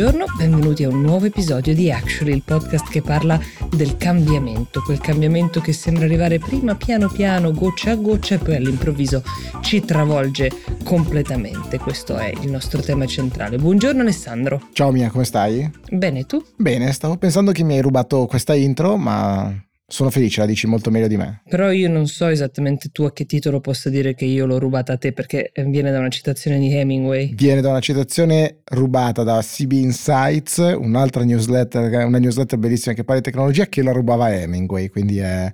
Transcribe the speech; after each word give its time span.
Buongiorno, 0.00 0.32
benvenuti 0.38 0.84
a 0.84 0.88
un 0.88 1.02
nuovo 1.02 1.26
episodio 1.26 1.74
di 1.74 1.92
Actually, 1.92 2.32
il 2.32 2.42
podcast 2.42 2.88
che 2.88 3.02
parla 3.02 3.38
del 3.68 3.98
cambiamento, 3.98 4.80
quel 4.80 4.98
cambiamento 4.98 5.60
che 5.60 5.74
sembra 5.74 6.06
arrivare 6.06 6.38
prima 6.38 6.74
piano 6.74 7.06
piano, 7.10 7.52
goccia 7.52 7.90
a 7.90 7.96
goccia 7.96 8.36
e 8.36 8.38
poi 8.38 8.54
all'improvviso 8.54 9.22
ci 9.60 9.84
travolge 9.84 10.50
completamente. 10.84 11.78
Questo 11.78 12.16
è 12.16 12.32
il 12.40 12.50
nostro 12.50 12.80
tema 12.80 13.04
centrale. 13.04 13.58
Buongiorno 13.58 14.00
Alessandro. 14.00 14.68
Ciao 14.72 14.90
Mia, 14.90 15.10
come 15.10 15.24
stai? 15.24 15.70
Bene, 15.90 16.24
tu? 16.24 16.42
Bene, 16.56 16.90
stavo 16.92 17.18
pensando 17.18 17.52
che 17.52 17.62
mi 17.62 17.74
hai 17.74 17.82
rubato 17.82 18.24
questa 18.24 18.54
intro, 18.54 18.96
ma 18.96 19.54
sono 19.90 20.10
felice, 20.10 20.40
la 20.40 20.46
dici 20.46 20.66
molto 20.66 20.90
meglio 20.90 21.08
di 21.08 21.16
me. 21.16 21.42
Però 21.48 21.70
io 21.70 21.90
non 21.90 22.06
so 22.06 22.26
esattamente 22.28 22.90
tu 22.90 23.02
a 23.02 23.12
che 23.12 23.26
titolo 23.26 23.60
possa 23.60 23.90
dire 23.90 24.14
che 24.14 24.24
io 24.24 24.46
l'ho 24.46 24.58
rubata 24.58 24.92
a 24.92 24.96
te, 24.96 25.12
perché 25.12 25.52
viene 25.66 25.90
da 25.90 25.98
una 25.98 26.08
citazione 26.08 26.58
di 26.58 26.72
Hemingway. 26.72 27.34
Viene 27.34 27.60
da 27.60 27.70
una 27.70 27.80
citazione 27.80 28.60
rubata 28.66 29.24
da 29.24 29.40
CB 29.42 29.72
Insights, 29.72 30.58
un'altra 30.58 31.24
newsletter, 31.24 32.06
una 32.06 32.18
newsletter 32.18 32.58
bellissima 32.58 32.94
che 32.94 33.02
parla 33.02 33.20
di 33.20 33.30
tecnologia, 33.30 33.66
che 33.66 33.82
la 33.82 33.92
rubava 33.92 34.32
Hemingway, 34.32 34.88
quindi 34.88 35.18
è 35.18 35.50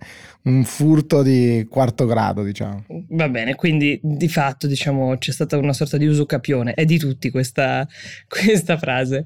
un 0.47 0.65
furto 0.65 1.23
di 1.23 1.67
quarto 1.69 2.07
grado, 2.07 2.43
diciamo. 2.43 2.85
Va 3.11 3.29
bene, 3.29 3.55
quindi 3.55 3.99
di 4.03 4.29
fatto, 4.29 4.67
diciamo, 4.67 5.17
c'è 5.19 5.33
stata 5.33 5.57
una 5.57 5.73
sorta 5.73 5.97
di 5.97 6.07
uso 6.07 6.25
capione, 6.25 6.75
è 6.75 6.85
di 6.85 6.99
tutti 6.99 7.31
questa, 7.31 7.87
questa 8.29 8.77
frase. 8.77 9.25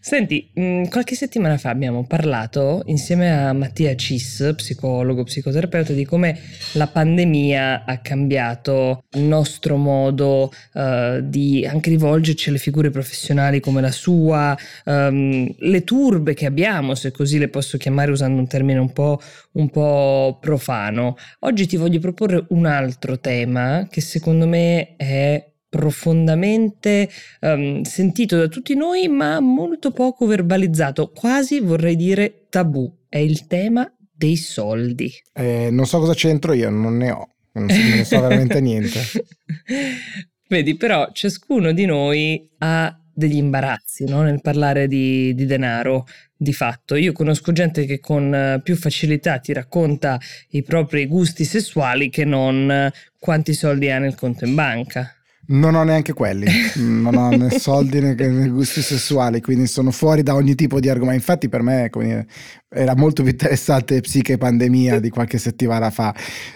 Senti, 0.00 0.50
mh, 0.52 0.84
qualche 0.88 1.14
settimana 1.14 1.58
fa 1.58 1.70
abbiamo 1.70 2.06
parlato 2.06 2.82
insieme 2.86 3.32
a 3.32 3.52
Mattia 3.52 3.94
Cis, 3.94 4.52
psicologo, 4.56 5.24
psicoterapeuta, 5.24 5.92
di 5.92 6.04
come 6.04 6.38
la 6.72 6.86
pandemia 6.86 7.84
ha 7.84 7.98
cambiato 7.98 9.04
il 9.12 9.22
nostro 9.22 9.76
modo 9.76 10.50
uh, 10.72 11.20
di 11.20 11.66
anche 11.66 11.90
rivolgerci 11.90 12.48
alle 12.48 12.58
figure 12.58 12.90
professionali 12.90 13.60
come 13.60 13.80
la 13.82 13.90
sua, 13.90 14.56
um, 14.84 15.52
le 15.58 15.84
turbe 15.84 16.32
che 16.32 16.46
abbiamo, 16.46 16.94
se 16.94 17.10
così 17.10 17.38
le 17.38 17.48
posso 17.48 17.76
chiamare 17.76 18.10
usando 18.10 18.38
un 18.38 18.46
termine 18.46 18.78
un 18.78 18.92
po', 18.92 19.20
un 19.52 19.68
po' 19.68 20.38
profano. 20.62 21.16
Oggi 21.40 21.66
ti 21.66 21.76
voglio 21.76 21.98
proporre 21.98 22.46
un 22.50 22.66
altro 22.66 23.18
tema 23.18 23.86
che 23.90 24.00
secondo 24.00 24.46
me 24.46 24.94
è 24.96 25.50
profondamente 25.68 27.08
um, 27.40 27.82
sentito 27.82 28.36
da 28.36 28.46
tutti 28.46 28.74
noi, 28.74 29.08
ma 29.08 29.40
molto 29.40 29.90
poco 29.90 30.26
verbalizzato, 30.26 31.10
quasi 31.10 31.60
vorrei 31.60 31.96
dire 31.96 32.46
tabù. 32.48 32.90
È 33.08 33.18
il 33.18 33.46
tema 33.46 33.92
dei 34.14 34.36
soldi. 34.36 35.10
Eh, 35.32 35.68
non 35.70 35.86
so 35.86 35.98
cosa 35.98 36.14
c'entro 36.14 36.52
io, 36.52 36.70
non 36.70 36.96
ne 36.96 37.10
ho, 37.10 37.28
non, 37.52 37.68
so, 37.68 37.94
non 37.94 38.04
so 38.04 38.20
veramente 38.20 38.60
niente. 38.60 39.00
Vedi, 40.48 40.76
però 40.76 41.10
ciascuno 41.12 41.72
di 41.72 41.86
noi 41.86 42.50
ha 42.58 43.01
degli 43.12 43.36
imbarazzi 43.36 44.04
no? 44.04 44.22
nel 44.22 44.40
parlare 44.40 44.88
di, 44.88 45.34
di, 45.34 45.46
denaro 45.46 46.06
di 46.36 46.52
fatto. 46.52 46.94
Io 46.94 47.12
conosco 47.12 47.52
gente 47.52 47.84
che 47.84 48.00
con 48.00 48.34
eh, 48.34 48.60
più 48.62 48.76
facilità 48.76 49.38
ti 49.38 49.52
racconta 49.52 50.18
i 50.50 50.62
propri 50.62 51.06
gusti 51.06 51.44
sessuali 51.44 52.08
che 52.08 52.24
non 52.24 52.70
eh, 52.70 52.92
quanti 53.18 53.54
soldi 53.54 53.90
ha 53.90 53.98
nel 53.98 54.14
conto 54.14 54.44
in 54.44 54.54
banca. 54.54 55.14
Non 55.44 55.74
ho 55.74 55.82
neanche 55.82 56.12
quelli, 56.12 56.46
non 56.76 57.16
ho 57.16 57.30
né 57.30 57.50
soldi 57.50 58.00
né, 58.00 58.14
né, 58.14 58.48
gusti 58.48 58.80
sessuali, 58.80 59.40
quindi 59.40 59.66
sono 59.66 59.90
fuori 59.90 60.22
da 60.22 60.36
ogni 60.36 60.54
tipo 60.54 60.78
di 60.78 60.88
argomento. 60.88 61.18
Infatti 61.18 61.48
per 61.48 61.62
me 61.62 61.90
dire, 61.92 62.26
era 62.68 62.94
molto 62.94 63.22
più 63.22 63.32
interessante 63.32 64.00
Psiche 64.00 64.38
Pandemia 64.38 65.00
di 65.00 65.10
qualche 65.10 65.38
settimana 65.38 65.90
fa, 65.90 66.14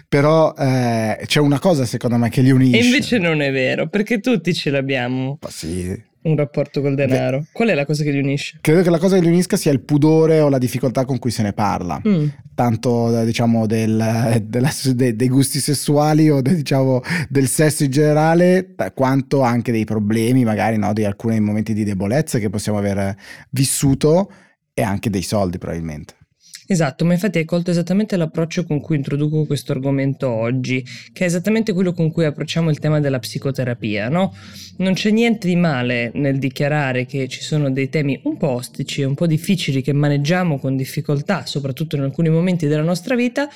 però 0.09 0.55
eh, 0.57 1.19
c'è 1.27 1.41
una 1.41 1.59
cosa 1.59 1.85
secondo 1.85 2.17
me 2.17 2.31
che 2.31 2.43
li 2.43 2.53
unisce. 2.53 2.79
E 2.79 2.85
invece 2.85 3.19
non 3.19 3.43
è 3.43 3.51
vero, 3.51 3.89
perché 3.89 4.21
tutti 4.21 4.55
ce 4.55 4.71
l'abbiamo. 4.71 5.39
Ma 5.43 5.51
sì, 5.51 6.01
un 6.27 6.37
rapporto 6.37 6.81
col 6.81 6.95
denaro. 6.95 7.39
Beh, 7.39 7.47
Qual 7.53 7.69
è 7.69 7.75
la 7.75 7.87
cosa 7.87 8.03
che 8.03 8.11
li 8.11 8.19
unisce? 8.19 8.59
Credo 8.61 8.83
che 8.83 8.91
la 8.91 8.99
cosa 8.99 9.17
che 9.17 9.23
li 9.23 9.29
unisca 9.29 9.57
sia 9.57 9.73
il 9.73 9.81
pudore 9.81 10.41
o 10.41 10.49
la 10.49 10.59
difficoltà 10.59 11.05
con 11.05 11.19
cui 11.19 11.31
se 11.31 11.43
ne 11.43 11.53
parla. 11.53 12.01
Mm. 12.07 12.27
Tanto 12.55 13.25
diciamo 13.25 13.67
del, 13.67 14.43
della, 14.43 14.71
de, 14.95 15.17
dei 15.17 15.29
gusti 15.29 15.61
sessuali 15.61 16.29
o 16.31 16.41
de, 16.41 16.55
diciamo, 16.57 17.01
del 17.29 17.49
sesso 17.49 17.85
in 17.85 17.91
generale, 17.91 18.75
quanto 18.95 19.43
anche 19.43 19.73
dei 19.73 19.85
problemi, 19.85 20.45
magari 20.45 20.77
no, 20.77 20.93
di 20.93 21.05
alcuni 21.05 21.39
momenti 21.41 21.75
di 21.75 21.85
debolezza 21.85 22.39
che 22.39 22.51
possiamo 22.51 22.79
aver 22.79 23.17
vissuto 23.51 24.31
e 24.75 24.83
anche 24.83 25.11
dei 25.11 25.23
soldi 25.23 25.59
probabilmente. 25.59 26.15
Esatto, 26.69 27.05
ma 27.05 27.13
infatti 27.13 27.39
hai 27.39 27.45
colto 27.45 27.71
esattamente 27.71 28.17
l'approccio 28.17 28.65
con 28.65 28.81
cui 28.81 28.97
introduco 28.97 29.45
questo 29.45 29.71
argomento 29.71 30.29
oggi, 30.29 30.85
che 31.13 31.23
è 31.23 31.27
esattamente 31.27 31.73
quello 31.73 31.93
con 31.93 32.11
cui 32.11 32.25
approcciamo 32.25 32.71
il 32.71 32.81
tema 32.81 32.99
della 32.99 33.21
psicoterapia, 33.21 34.09
no? 34.09 34.35
Non 34.79 34.95
c'è 34.95 35.11
niente 35.11 35.47
di 35.47 35.55
male 35.55 36.11
nel 36.15 36.39
dichiarare 36.39 37.07
che 37.07 37.29
ci 37.29 37.41
sono 37.41 37.71
dei 37.71 37.89
temi 37.89 38.21
un 38.25 38.37
po' 38.37 38.49
ostici 38.49 39.03
un 39.03 39.15
po' 39.15 39.29
difficili 39.29 39.81
che 39.81 39.93
maneggiamo 39.93 40.59
con 40.59 40.77
difficoltà, 40.77 41.47
soprattutto 41.47 41.95
in 41.95 42.03
alcuni 42.03 42.31
momenti 42.31 42.67
della 42.67 42.83
nostra 42.83 43.15
vita, 43.15 43.49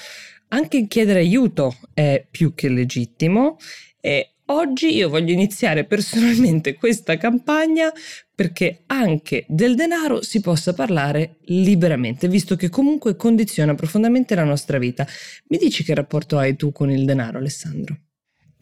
anche 0.48 0.86
chiedere 0.86 1.18
aiuto 1.18 1.76
è 1.92 2.24
più 2.30 2.54
che 2.54 2.68
legittimo 2.68 3.56
e 4.00 4.34
Oggi 4.52 4.96
io 4.96 5.08
voglio 5.08 5.32
iniziare 5.32 5.84
personalmente 5.84 6.74
questa 6.74 7.16
campagna 7.16 7.92
perché 8.34 8.82
anche 8.86 9.44
del 9.46 9.76
denaro 9.76 10.22
si 10.22 10.40
possa 10.40 10.74
parlare 10.74 11.36
liberamente, 11.44 12.26
visto 12.26 12.56
che 12.56 12.68
comunque 12.68 13.14
condiziona 13.14 13.76
profondamente 13.76 14.34
la 14.34 14.42
nostra 14.42 14.78
vita. 14.78 15.06
Mi 15.48 15.56
dici 15.56 15.84
che 15.84 15.94
rapporto 15.94 16.36
hai 16.36 16.56
tu 16.56 16.72
con 16.72 16.90
il 16.90 17.04
denaro, 17.04 17.38
Alessandro? 17.38 17.96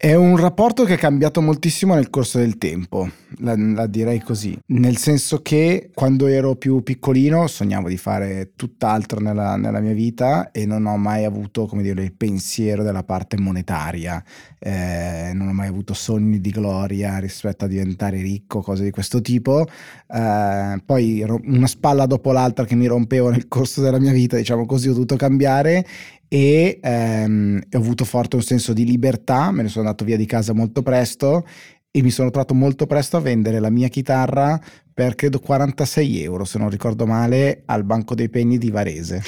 È 0.01 0.13
un 0.15 0.37
rapporto 0.37 0.85
che 0.85 0.93
è 0.93 0.97
cambiato 0.97 1.41
moltissimo 1.41 1.93
nel 1.93 2.09
corso 2.09 2.37
del 2.37 2.57
tempo, 2.57 3.09
la, 3.39 3.53
la, 3.57 3.85
direi 3.85 4.21
così, 4.21 4.57
nel 4.67 4.95
senso 4.95 5.41
che 5.41 5.91
quando 5.93 6.27
ero 6.27 6.55
più 6.55 6.81
piccolino 6.83 7.47
sognavo 7.47 7.89
di 7.89 7.97
fare 7.97 8.53
tutt'altro 8.55 9.19
nella, 9.19 9.57
nella 9.57 9.81
mia 9.81 9.91
vita 9.91 10.51
e 10.51 10.65
non 10.65 10.85
ho 10.85 10.95
mai 10.95 11.25
avuto, 11.25 11.65
come 11.65 11.81
dire, 11.81 12.01
il 12.01 12.15
pensiero 12.15 12.81
della 12.81 13.03
parte 13.03 13.37
monetaria, 13.37 14.23
eh, 14.59 15.31
non 15.33 15.47
ho 15.47 15.53
mai 15.53 15.67
avuto 15.67 15.93
sogni 15.93 16.39
di 16.41 16.49
gloria 16.51 17.17
rispetto 17.17 17.65
a 17.65 17.67
diventare 17.67 18.21
ricco, 18.21 18.61
cose 18.61 18.83
di 18.83 18.91
questo 18.91 19.21
tipo, 19.21 19.65
eh, 20.07 20.81
poi 20.85 21.25
una 21.45 21.67
spalla 21.67 22.05
dopo 22.05 22.31
l'altra 22.31 22.65
che 22.65 22.75
mi 22.75 22.85
rompevo 22.85 23.29
nel 23.29 23.47
corso 23.47 23.81
della 23.81 23.99
mia 23.99 24.11
vita, 24.11 24.37
diciamo 24.37 24.65
così, 24.65 24.89
ho 24.89 24.93
dovuto 24.93 25.15
cambiare 25.15 25.85
e 26.27 26.79
ehm, 26.81 27.61
ho 27.71 27.77
avuto 27.77 28.05
forte 28.05 28.35
un 28.35 28.43
senso 28.43 28.73
di 28.73 28.85
libertà, 28.85 29.51
me 29.51 29.63
ne 29.63 29.69
sono 29.69 29.85
andato 29.85 30.05
via 30.05 30.17
di 30.17 30.25
casa 30.25 30.53
molto 30.53 30.83
presto 30.83 31.45
e 31.91 32.03
mi 32.03 32.11
sono 32.11 32.29
trovato 32.29 32.53
molto 32.53 32.85
presto 32.85 33.17
a 33.17 33.21
vendere 33.21 33.59
la 33.59 33.71
mia 33.71 33.87
chitarra 33.87 34.59
per 34.93 35.15
credo 35.15 35.39
46 35.39 36.21
euro, 36.21 36.43
se 36.45 36.59
non 36.59 36.69
ricordo 36.69 37.05
male, 37.05 37.63
al 37.65 37.83
Banco 37.83 38.13
dei 38.15 38.29
Pegni 38.29 38.57
di 38.57 38.69
Varese. 38.69 39.21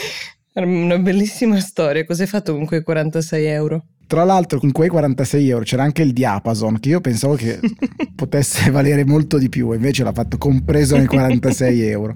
Una 0.53 0.99
bellissima 0.99 1.59
storia, 1.61 2.03
cosa 2.03 2.23
hai 2.23 2.27
fatto 2.27 2.53
con 2.53 2.65
quei 2.65 2.83
46 2.83 3.45
euro? 3.45 3.85
Tra 4.11 4.25
l'altro 4.25 4.59
con 4.59 4.73
quei 4.73 4.89
46 4.89 5.49
euro 5.49 5.63
c'era 5.63 5.83
anche 5.83 6.01
il 6.01 6.11
diapason 6.11 6.81
che 6.81 6.89
io 6.89 6.99
pensavo 6.99 7.35
che 7.35 7.61
potesse 8.13 8.69
valere 8.69 9.05
molto 9.05 9.37
di 9.37 9.47
più, 9.47 9.71
invece 9.71 10.03
l'ha 10.03 10.11
fatto 10.11 10.37
compreso 10.37 10.97
nei 10.97 11.05
46 11.05 11.81
euro 11.83 12.15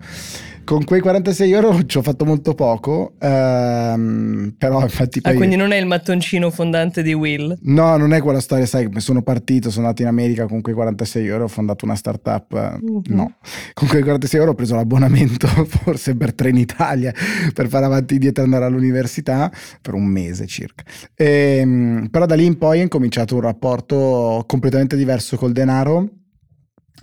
con 0.66 0.84
quei 0.84 1.00
46 1.00 1.52
euro 1.54 1.84
ci 1.88 1.98
ho 1.98 2.02
fatto 2.02 2.26
molto 2.26 2.54
poco, 2.54 3.14
ehm, 3.20 4.56
però 4.58 4.82
infatti 4.82 5.20
ah, 5.20 5.22
poi... 5.22 5.34
Ah, 5.34 5.36
quindi 5.38 5.56
non 5.56 5.72
è 5.72 5.78
il 5.78 5.86
mattoncino 5.86 6.50
fondante 6.50 7.02
di 7.02 7.14
Will? 7.14 7.58
No, 7.62 7.96
non 7.96 8.12
è 8.12 8.20
quella 8.20 8.42
storia, 8.42 8.66
sai, 8.66 8.90
sono 8.98 9.22
partito, 9.22 9.70
sono 9.70 9.86
andato 9.86 10.02
in 10.02 10.10
America 10.10 10.48
con 10.48 10.60
quei 10.60 10.76
46 10.76 11.26
euro, 11.28 11.46
ho 11.46 11.48
fondato 11.48 11.86
una 11.86 11.96
startup, 11.96 12.80
uh-huh. 12.82 13.02
no, 13.06 13.36
con 13.74 13.88
quei 13.88 14.02
46 14.02 14.40
euro 14.40 14.52
ho 14.52 14.56
preso 14.56 14.76
l'abbonamento 14.76 15.48
forse 15.66 16.16
per 16.16 16.34
Trenitalia, 16.34 17.14
per 17.54 17.70
fare 17.70 17.86
avanti 17.86 18.14
e 18.14 18.16
indietro 18.18 18.42
e 18.42 18.46
andare 18.46 18.66
all'università, 18.66 19.50
per 19.82 19.94
un 19.94 20.06
mese 20.06 20.48
circa. 20.48 20.84
E, 21.16 21.58
ehm, 21.60 22.08
però 22.12 22.26
da 22.26 22.36
lì 22.36 22.46
in 22.46 22.58
poi 22.58 22.80
è 22.80 22.82
incominciato 22.82 23.36
un 23.36 23.42
rapporto 23.42 24.44
completamente 24.46 24.98
diverso 24.98 25.38
col 25.38 25.52
denaro 25.52 26.10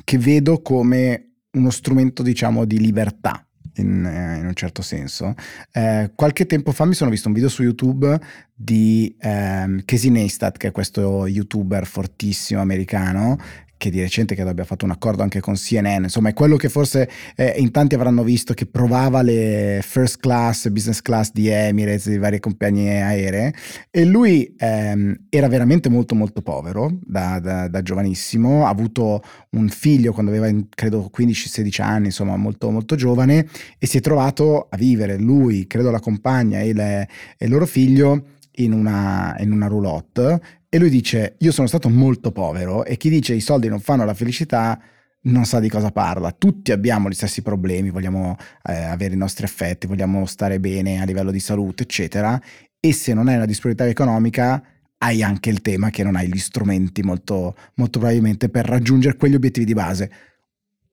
che 0.04 0.18
vedo 0.18 0.60
come 0.60 1.28
uno 1.52 1.70
strumento 1.70 2.22
diciamo 2.22 2.64
di 2.64 2.78
libertà 2.78 3.46
in, 3.76 4.04
eh, 4.04 4.38
in, 4.38 4.46
un 4.46 4.54
certo 4.54 4.82
senso. 4.82 5.34
Eh, 5.72 6.12
qualche 6.14 6.46
tempo 6.46 6.72
fa 6.72 6.84
mi 6.84 6.94
sono 6.94 7.10
visto 7.10 7.28
un 7.28 7.34
video 7.34 7.48
su 7.48 7.62
YouTube 7.62 8.20
di 8.54 9.14
ehm, 9.18 9.82
Casey 9.84 10.10
Neistat, 10.10 10.56
che 10.56 10.68
è 10.68 10.72
questo 10.72 11.26
youtuber 11.26 11.86
fortissimo 11.86 12.60
americano, 12.60 13.38
che 13.82 13.90
di 13.90 14.00
recente 14.00 14.36
credo 14.36 14.50
abbia 14.50 14.62
fatto 14.62 14.84
un 14.84 14.92
accordo 14.92 15.24
anche 15.24 15.40
con 15.40 15.54
CNN, 15.54 16.04
insomma 16.04 16.28
è 16.28 16.34
quello 16.34 16.54
che 16.54 16.68
forse 16.68 17.10
eh, 17.34 17.54
in 17.56 17.72
tanti 17.72 17.96
avranno 17.96 18.22
visto 18.22 18.54
che 18.54 18.64
provava 18.64 19.22
le 19.22 19.80
first 19.82 20.20
class, 20.20 20.68
business 20.68 21.02
class 21.02 21.32
di 21.32 21.48
Emirates, 21.48 22.08
di 22.08 22.16
varie 22.16 22.38
compagnie 22.38 23.02
aeree 23.02 23.52
e 23.90 24.04
lui 24.04 24.54
ehm, 24.56 25.24
era 25.28 25.48
veramente 25.48 25.88
molto 25.88 26.14
molto 26.14 26.42
povero 26.42 26.96
da, 27.04 27.40
da, 27.40 27.66
da, 27.66 27.82
giovanissimo, 27.82 28.66
ha 28.66 28.68
avuto 28.68 29.20
un 29.50 29.68
figlio 29.68 30.12
quando 30.12 30.30
aveva 30.30 30.48
credo 30.76 31.10
15-16 31.12 31.82
anni, 31.82 32.06
insomma 32.06 32.36
molto 32.36 32.70
molto 32.70 32.94
giovane 32.94 33.48
e 33.80 33.86
si 33.88 33.98
è 33.98 34.00
trovato 34.00 34.68
a 34.70 34.76
vivere 34.76 35.18
lui, 35.18 35.66
credo 35.66 35.90
la 35.90 35.98
compagna 35.98 36.60
e, 36.60 36.68
il 36.68 37.50
loro 37.50 37.66
figlio 37.66 38.26
in 38.56 38.72
una, 38.72 39.34
in 39.40 39.50
una 39.50 39.66
roulotte 39.66 40.40
e 40.74 40.78
lui 40.78 40.88
dice 40.88 41.34
io 41.36 41.52
sono 41.52 41.66
stato 41.66 41.90
molto 41.90 42.32
povero 42.32 42.86
e 42.86 42.96
chi 42.96 43.10
dice 43.10 43.34
i 43.34 43.42
soldi 43.42 43.68
non 43.68 43.78
fanno 43.78 44.06
la 44.06 44.14
felicità 44.14 44.80
non 45.24 45.44
sa 45.44 45.60
di 45.60 45.68
cosa 45.68 45.90
parla. 45.90 46.32
Tutti 46.32 46.72
abbiamo 46.72 47.10
gli 47.10 47.14
stessi 47.14 47.42
problemi, 47.42 47.90
vogliamo 47.90 48.36
eh, 48.64 48.72
avere 48.72 49.12
i 49.12 49.18
nostri 49.18 49.44
affetti, 49.44 49.86
vogliamo 49.86 50.24
stare 50.24 50.58
bene 50.58 51.02
a 51.02 51.04
livello 51.04 51.30
di 51.30 51.40
salute, 51.40 51.82
eccetera. 51.82 52.40
E 52.80 52.92
se 52.94 53.12
non 53.12 53.28
hai 53.28 53.36
una 53.36 53.44
disponibilità 53.44 53.88
economica, 53.88 54.62
hai 54.96 55.22
anche 55.22 55.50
il 55.50 55.60
tema 55.60 55.90
che 55.90 56.02
non 56.02 56.16
hai 56.16 56.26
gli 56.26 56.38
strumenti 56.38 57.02
molto, 57.02 57.54
molto 57.74 57.98
probabilmente 57.98 58.48
per 58.48 58.64
raggiungere 58.64 59.16
quegli 59.16 59.34
obiettivi 59.34 59.66
di 59.66 59.74
base. 59.74 60.10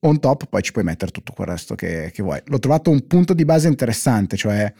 On 0.01 0.19
top 0.19 0.47
poi 0.47 0.61
ci 0.61 0.73
puoi 0.73 0.83
mettere 0.83 1.11
tutto 1.11 1.31
quel 1.31 1.47
resto 1.47 1.73
che, 1.75 2.11
che 2.13 2.21
vuoi. 2.21 2.41
L'ho 2.45 2.59
trovato 2.59 2.91
un 2.91 3.07
punto 3.07 3.33
di 3.33 3.45
base 3.45 3.69
interessante, 3.69 4.35
cioè 4.35 4.73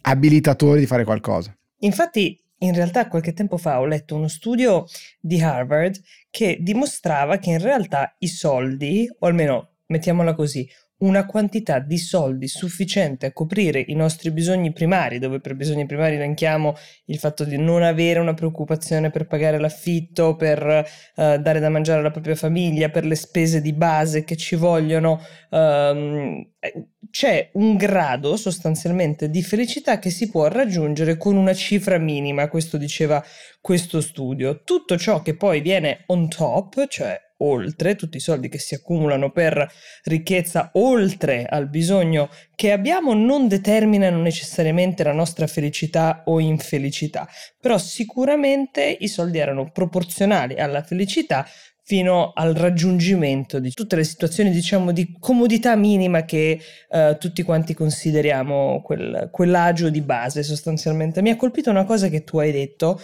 abilitatore 0.00 0.80
di 0.80 0.86
fare 0.86 1.04
qualcosa. 1.04 1.54
Infatti 1.80 2.36
in 2.58 2.74
realtà 2.74 3.08
qualche 3.08 3.32
tempo 3.32 3.56
fa 3.56 3.80
ho 3.80 3.86
letto 3.86 4.14
uno 4.14 4.28
studio 4.28 4.84
di 5.20 5.40
Harvard 5.40 6.00
che 6.30 6.58
dimostrava 6.60 7.38
che 7.38 7.50
in 7.50 7.58
realtà 7.58 8.14
i 8.18 8.28
soldi, 8.28 9.08
o 9.18 9.26
almeno 9.26 9.74
mettiamola 9.86 10.34
così, 10.34 10.68
una 10.98 11.26
quantità 11.26 11.78
di 11.78 11.96
soldi 11.96 12.48
sufficiente 12.48 13.26
a 13.26 13.32
coprire 13.32 13.84
i 13.86 13.94
nostri 13.94 14.32
bisogni 14.32 14.72
primari, 14.72 15.18
dove 15.18 15.40
per 15.40 15.54
bisogni 15.54 15.86
primari 15.86 16.16
elenchiamo 16.16 16.74
il 17.06 17.18
fatto 17.18 17.44
di 17.44 17.56
non 17.56 17.82
avere 17.82 18.18
una 18.18 18.34
preoccupazione 18.34 19.10
per 19.10 19.26
pagare 19.26 19.58
l'affitto, 19.58 20.34
per 20.34 20.60
uh, 20.66 21.36
dare 21.36 21.60
da 21.60 21.68
mangiare 21.68 22.00
alla 22.00 22.10
propria 22.10 22.34
famiglia, 22.34 22.88
per 22.88 23.04
le 23.04 23.14
spese 23.14 23.60
di 23.60 23.72
base 23.72 24.24
che 24.24 24.36
ci 24.36 24.56
vogliono. 24.56 25.20
Um, 25.50 26.44
c'è 27.10 27.50
un 27.54 27.76
grado 27.76 28.36
sostanzialmente 28.36 29.30
di 29.30 29.42
felicità 29.42 29.98
che 29.98 30.10
si 30.10 30.30
può 30.30 30.46
raggiungere 30.48 31.16
con 31.16 31.36
una 31.36 31.54
cifra 31.54 31.98
minima, 31.98 32.48
questo 32.48 32.76
diceva 32.76 33.24
questo 33.60 34.00
studio. 34.00 34.62
Tutto 34.62 34.96
ciò 34.96 35.22
che 35.22 35.36
poi 35.36 35.60
viene 35.60 36.04
on 36.06 36.28
top, 36.28 36.86
cioè 36.88 37.20
oltre, 37.38 37.94
tutti 37.94 38.16
i 38.16 38.20
soldi 38.20 38.48
che 38.48 38.58
si 38.58 38.74
accumulano 38.74 39.30
per 39.30 39.70
ricchezza 40.04 40.70
oltre 40.74 41.44
al 41.44 41.68
bisogno 41.68 42.30
che 42.54 42.72
abbiamo 42.72 43.14
non 43.14 43.46
determinano 43.46 44.20
necessariamente 44.20 45.04
la 45.04 45.12
nostra 45.12 45.46
felicità 45.46 46.22
o 46.26 46.40
infelicità, 46.40 47.28
però 47.60 47.78
sicuramente 47.78 48.96
i 49.00 49.08
soldi 49.08 49.38
erano 49.38 49.70
proporzionali 49.70 50.56
alla 50.56 50.82
felicità 50.82 51.46
fino 51.88 52.32
al 52.34 52.52
raggiungimento 52.52 53.58
di 53.60 53.72
tutte 53.72 53.96
le 53.96 54.04
situazioni, 54.04 54.50
diciamo, 54.50 54.92
di 54.92 55.16
comodità 55.18 55.74
minima 55.74 56.26
che 56.26 56.60
uh, 56.90 57.16
tutti 57.16 57.42
quanti 57.42 57.72
consideriamo 57.72 58.82
quel, 58.82 59.30
quell'agio 59.32 59.88
di 59.88 60.02
base 60.02 60.42
sostanzialmente. 60.42 61.22
Mi 61.22 61.30
ha 61.30 61.36
colpito 61.36 61.70
una 61.70 61.86
cosa 61.86 62.08
che 62.08 62.24
tu 62.24 62.40
hai 62.40 62.52
detto, 62.52 63.00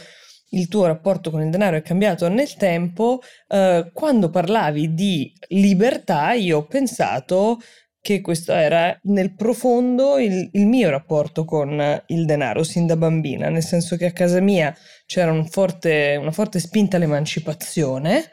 il 0.51 0.69
tuo 0.69 0.85
rapporto 0.85 1.31
con 1.31 1.41
il 1.41 1.49
denaro 1.49 1.77
è 1.77 1.83
cambiato 1.83 2.29
nel 2.29 2.57
tempo, 2.57 3.23
eh, 3.49 3.91
quando 3.95 4.29
parlavi 4.29 4.93
di 4.93 5.33
libertà 5.49 6.35
io 6.35 6.59
ho 6.59 6.67
pensato 6.67 7.61
che 8.03 8.21
questo 8.21 8.53
era 8.53 8.97
nel 9.05 9.35
profondo 9.35 10.19
il, 10.19 10.51
il, 10.53 10.67
mio 10.67 10.91
rapporto 10.91 11.47
con 11.47 12.03
il 12.09 12.25
denaro 12.27 12.63
sin 12.63 12.87
da 12.87 12.97
bambina, 12.97 13.49
nel 13.49 13.65
senso 13.65 13.97
che 13.97 14.05
a 14.05 14.13
casa 14.13 14.41
mia 14.41 14.77
c'era 15.07 15.33
un 15.33 15.47
forte, 15.49 16.17
una 16.21 16.31
forte 16.31 16.59
spinta 16.59 16.99
all'emancipazione 16.99 18.31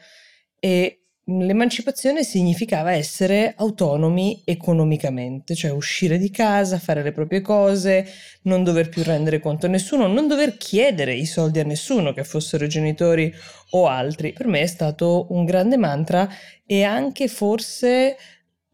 e 0.62 1.02
L'emancipazione 1.26 2.24
significava 2.24 2.94
essere 2.94 3.54
autonomi 3.56 4.42
economicamente, 4.44 5.54
cioè 5.56 5.72
uscire 5.72 6.18
di 6.18 6.32
casa, 6.32 6.80
fare 6.80 7.04
le 7.04 7.12
proprie 7.12 7.42
cose, 7.42 8.06
non 8.44 8.64
dover 8.64 8.90
più 8.90 9.04
rendere 9.04 9.40
conto 9.40 9.68
a 9.68 9.70
nessuno, 9.70 10.08
non 10.08 10.28
dover 10.28 10.58
chiedere 10.58 11.14
i 11.14 11.26
soldi 11.28 11.60
a 11.60 11.64
nessuno, 11.64 12.12
che 12.12 12.24
fossero 12.24 12.66
genitori 12.66 13.32
o 13.72 13.88
altri. 13.88 14.34
Per 14.34 14.48
me 14.48 14.62
è 14.62 14.66
stato 14.66 15.28
un 15.30 15.46
grande 15.46 15.78
mantra 15.78 16.28
e 16.66 16.84
anche 16.84 17.28
forse 17.28 18.18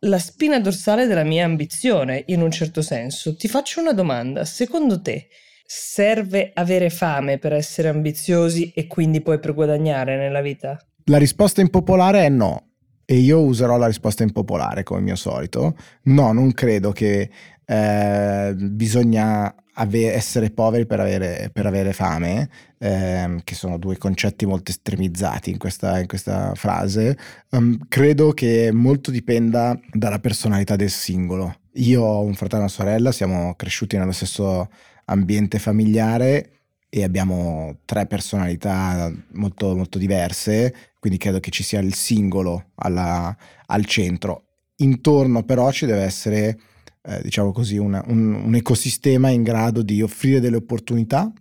la 0.01 0.19
spina 0.19 0.59
dorsale 0.59 1.05
della 1.05 1.23
mia 1.25 1.43
ambizione, 1.43 2.23
in 2.27 2.41
un 2.41 2.49
certo 2.49 2.81
senso. 2.81 3.35
Ti 3.35 3.47
faccio 3.49 3.81
una 3.81 3.93
domanda, 3.93 4.45
secondo 4.45 5.01
te 5.01 5.27
serve 5.65 6.51
avere 6.53 6.89
fame 6.89 7.39
per 7.39 7.51
essere 7.51 7.89
ambiziosi 7.89 8.71
e 8.73 8.87
quindi 8.87 9.21
poi 9.21 9.37
per 9.39 9.53
guadagnare 9.53 10.15
nella 10.15 10.41
vita? 10.41 10.79
La 11.09 11.17
risposta 11.17 11.61
impopolare 11.61 12.25
è 12.25 12.29
no. 12.29 12.63
E 13.05 13.15
io 13.15 13.41
userò 13.41 13.77
la 13.77 13.87
risposta 13.87 14.23
impopolare 14.23 14.83
come 14.83 14.99
mio 14.99 15.15
solito. 15.15 15.75
No, 16.03 16.33
non 16.33 16.51
credo 16.51 16.91
che 16.91 17.29
eh, 17.65 18.53
bisogna 18.57 19.55
ave- 19.75 20.13
essere 20.13 20.49
poveri 20.49 20.85
per 20.85 20.99
avere, 20.99 21.49
per 21.53 21.65
avere 21.65 21.93
fame, 21.93 22.49
eh, 22.77 23.39
che 23.45 23.55
sono 23.55 23.77
due 23.77 23.97
concetti 23.97 24.45
molto 24.45 24.71
estremizzati 24.71 25.49
in 25.49 25.57
questa, 25.57 25.97
in 25.99 26.07
questa 26.07 26.53
frase. 26.55 27.17
Um, 27.51 27.77
credo 27.87 28.33
che 28.33 28.71
molto 28.73 29.09
dipenda 29.09 29.79
dalla 29.93 30.19
personalità 30.19 30.75
del 30.75 30.89
singolo. 30.89 31.59
Io 31.75 32.01
ho 32.03 32.21
un 32.21 32.33
fratello 32.33 32.63
e 32.63 32.65
una 32.65 32.73
sorella, 32.73 33.11
siamo 33.13 33.53
cresciuti 33.55 33.97
nello 33.97 34.11
stesso 34.11 34.69
ambiente 35.05 35.57
familiare 35.57 36.51
e 36.89 37.03
abbiamo 37.03 37.79
tre 37.85 38.05
personalità 38.05 39.11
molto, 39.33 39.75
molto 39.75 39.97
diverse, 39.97 40.73
quindi 41.07 41.17
credo 41.17 41.39
che 41.39 41.51
ci 41.51 41.63
sia 41.63 41.79
il 41.79 41.93
singolo 41.93 42.71
alla, 42.75 43.35
al 43.67 43.85
centro. 43.85 44.43
Intorno 44.77 45.43
però 45.43 45.71
ci 45.71 45.85
deve 45.85 46.01
essere, 46.01 46.59
eh, 47.01 47.21
diciamo 47.21 47.53
così, 47.53 47.77
una, 47.77 48.03
un, 48.07 48.33
un, 48.33 48.55
ecosistema 48.55 49.29
in 49.29 49.41
grado 49.41 49.81
di 49.81 50.01
offrire 50.01 50.41
delle 50.41 50.57
opportunità 50.57 51.31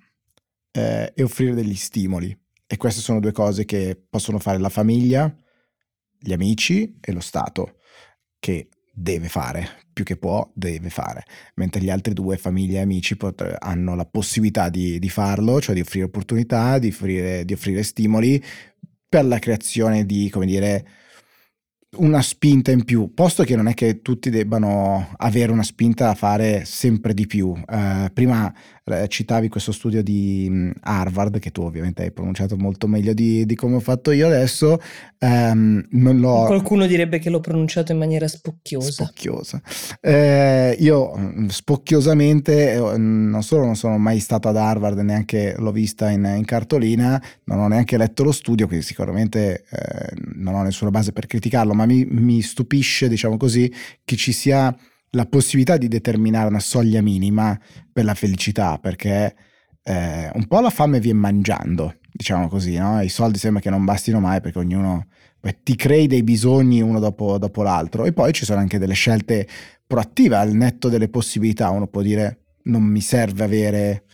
eh, 0.70 1.12
e 1.14 1.22
offrire 1.22 1.54
degli 1.54 1.74
stimoli. 1.74 2.36
E 2.64 2.76
queste 2.76 3.00
sono 3.00 3.18
due 3.18 3.32
cose 3.32 3.64
che 3.64 4.00
possono 4.08 4.38
fare 4.38 4.58
la 4.58 4.68
famiglia, 4.68 5.34
gli 6.16 6.32
amici 6.32 6.96
e 7.00 7.12
lo 7.12 7.20
Stato, 7.20 7.78
che 8.38 8.68
deve 8.92 9.28
fare, 9.28 9.68
più 9.92 10.04
che 10.04 10.16
può, 10.16 10.48
deve 10.54 10.90
fare, 10.90 11.24
mentre 11.56 11.80
gli 11.80 11.90
altri 11.90 12.14
due, 12.14 12.38
famiglia 12.38 12.78
e 12.78 12.82
amici, 12.82 13.16
pot- 13.16 13.56
hanno 13.58 13.96
la 13.96 14.06
possibilità 14.06 14.68
di, 14.68 14.98
di, 14.98 15.08
farlo, 15.08 15.60
cioè 15.60 15.74
di 15.74 15.80
offrire 15.80 16.06
opportunità, 16.06 16.78
di 16.78 16.88
offrire, 16.88 17.44
di 17.44 17.52
offrire 17.52 17.82
stimoli 17.82 18.42
per 19.16 19.24
la 19.24 19.38
creazione 19.38 20.04
di, 20.04 20.28
come 20.28 20.44
dire, 20.44 20.86
una 21.96 22.20
spinta 22.20 22.70
in 22.70 22.84
più, 22.84 23.14
posto 23.14 23.44
che 23.44 23.56
non 23.56 23.66
è 23.66 23.72
che 23.72 24.02
tutti 24.02 24.28
debbano 24.28 25.14
avere 25.16 25.52
una 25.52 25.62
spinta 25.62 26.10
a 26.10 26.14
fare 26.14 26.66
sempre 26.66 27.14
di 27.14 27.26
più. 27.26 27.48
Uh, 27.48 28.12
prima 28.12 28.52
citavi 29.08 29.48
questo 29.48 29.72
studio 29.72 30.00
di 30.00 30.46
um, 30.48 30.72
Harvard, 30.80 31.40
che 31.40 31.50
tu 31.50 31.62
ovviamente 31.62 32.02
hai 32.02 32.12
pronunciato 32.12 32.56
molto 32.56 32.86
meglio 32.86 33.14
di, 33.14 33.44
di 33.44 33.56
come 33.56 33.76
ho 33.76 33.80
fatto 33.80 34.12
io 34.12 34.28
adesso. 34.28 34.80
Um, 35.18 35.84
Qualcuno 36.46 36.86
direbbe 36.86 37.18
che 37.18 37.28
l'ho 37.28 37.40
pronunciato 37.40 37.90
in 37.90 37.98
maniera 37.98 38.28
spocchiosa. 38.28 39.04
Spocchiosa. 39.04 39.60
Uh, 40.00 40.80
io 40.80 41.16
mm, 41.16 41.46
spocchiosamente 41.48 42.74
eh, 42.74 42.96
non 42.96 43.42
solo 43.42 43.64
non 43.64 43.74
sono 43.74 43.98
mai 43.98 44.20
stato 44.20 44.46
ad 44.48 44.56
Harvard, 44.56 44.98
neanche 44.98 45.56
l'ho 45.58 45.72
vista 45.72 46.08
in, 46.10 46.24
in 46.36 46.44
cartolina, 46.44 47.20
non 47.44 47.58
ho 47.58 47.66
neanche 47.66 47.96
letto 47.96 48.22
lo 48.22 48.32
studio, 48.32 48.68
quindi 48.68 48.84
sicuramente 48.84 49.64
eh, 49.68 50.12
non 50.34 50.54
ho 50.54 50.62
nessuna 50.62 50.90
base 50.90 51.10
per 51.10 51.26
criticarlo, 51.26 51.74
ma 51.74 51.86
mi, 51.86 52.04
mi 52.04 52.40
stupisce, 52.40 53.08
diciamo 53.08 53.36
così, 53.36 53.72
che 54.04 54.14
ci 54.14 54.30
sia 54.30 54.72
la 55.16 55.24
possibilità 55.24 55.78
di 55.78 55.88
determinare 55.88 56.46
una 56.46 56.60
soglia 56.60 57.00
minima 57.00 57.58
per 57.90 58.04
la 58.04 58.14
felicità, 58.14 58.78
perché 58.78 59.34
eh, 59.82 60.30
un 60.32 60.46
po' 60.46 60.60
la 60.60 60.70
fame 60.70 61.00
viene 61.00 61.18
mangiando, 61.18 61.94
diciamo 62.12 62.48
così, 62.48 62.76
no? 62.76 63.00
I 63.00 63.08
soldi 63.08 63.38
sembra 63.38 63.62
che 63.62 63.70
non 63.70 63.84
bastino 63.84 64.20
mai 64.20 64.40
perché 64.40 64.58
ognuno 64.58 65.06
ti 65.62 65.76
crei 65.76 66.06
dei 66.06 66.22
bisogni 66.22 66.80
uno 66.82 66.98
dopo, 66.98 67.38
dopo 67.38 67.62
l'altro 67.62 68.04
e 68.04 68.12
poi 68.12 68.32
ci 68.32 68.44
sono 68.44 68.58
anche 68.58 68.78
delle 68.78 68.94
scelte 68.94 69.46
proattive 69.86 70.36
al 70.36 70.52
netto 70.52 70.88
delle 70.88 71.08
possibilità, 71.08 71.70
uno 71.70 71.86
può 71.86 72.02
dire 72.02 72.40
non 72.64 72.82
mi 72.82 73.00
serve 73.00 73.44
avere 73.44 74.04